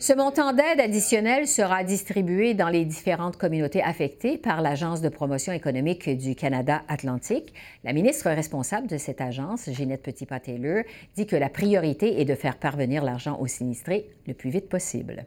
Ce 0.00 0.12
montant 0.12 0.52
d'aide 0.52 0.80
additionnel 0.80 1.46
sera 1.46 1.84
distribué 1.84 2.54
dans 2.54 2.70
les 2.70 2.84
différentes 2.84 3.36
communautés 3.36 3.84
affectées 3.84 4.36
par 4.36 4.62
l'Agence 4.62 5.00
de 5.00 5.10
promotion 5.10 5.52
économique 5.52 6.10
du 6.18 6.34
Canada 6.34 6.82
Atlantique. 6.88 7.54
La 7.84 7.92
ministre 7.92 8.30
responsable 8.30 8.88
de 8.88 8.96
cette 8.96 9.20
agence, 9.20 9.70
Ginette 9.70 10.02
Petitpas-Taylor, 10.02 10.82
dit 11.14 11.26
que 11.26 11.36
la 11.36 11.50
priorité 11.50 12.20
est 12.20 12.24
de 12.24 12.34
faire 12.34 12.56
parvenir 12.56 12.79
l'argent 12.86 13.38
aux 13.38 13.46
sinistrés 13.46 14.10
le 14.26 14.34
plus 14.34 14.50
vite 14.50 14.68
possible. 14.68 15.26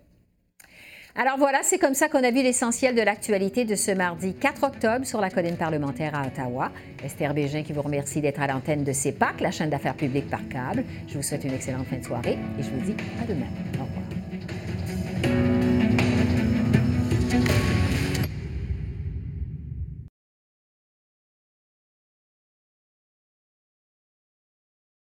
Alors 1.15 1.37
voilà, 1.37 1.59
c'est 1.61 1.77
comme 1.77 1.93
ça 1.93 2.09
qu'on 2.09 2.23
a 2.23 2.31
vu 2.31 2.41
l'essentiel 2.41 2.95
de 2.95 3.01
l'actualité 3.01 3.65
de 3.65 3.75
ce 3.75 3.91
mardi 3.91 4.33
4 4.33 4.63
octobre 4.63 5.05
sur 5.05 5.21
la 5.21 5.29
colline 5.29 5.57
parlementaire 5.57 6.15
à 6.15 6.25
Ottawa. 6.25 6.71
Esther 7.03 7.35
Bégin 7.35 7.61
qui 7.61 7.71
vous 7.71 7.83
remercie 7.83 8.19
d'être 8.19 8.41
à 8.41 8.47
l'antenne 8.47 8.83
de 8.83 8.91
CEPAC, 8.91 9.39
la 9.41 9.51
chaîne 9.51 9.69
d'affaires 9.69 9.95
publiques 9.95 10.29
par 10.29 10.47
câble. 10.47 10.83
Je 11.07 11.15
vous 11.15 11.23
souhaite 11.23 11.43
une 11.43 11.53
excellente 11.53 11.85
fin 11.85 11.97
de 11.97 12.05
soirée 12.05 12.39
et 12.59 12.63
je 12.63 12.69
vous 12.71 12.81
dis 12.81 12.95
à 13.21 13.27
demain. 13.27 13.45
Au 13.79 13.83
revoir. 13.83 15.62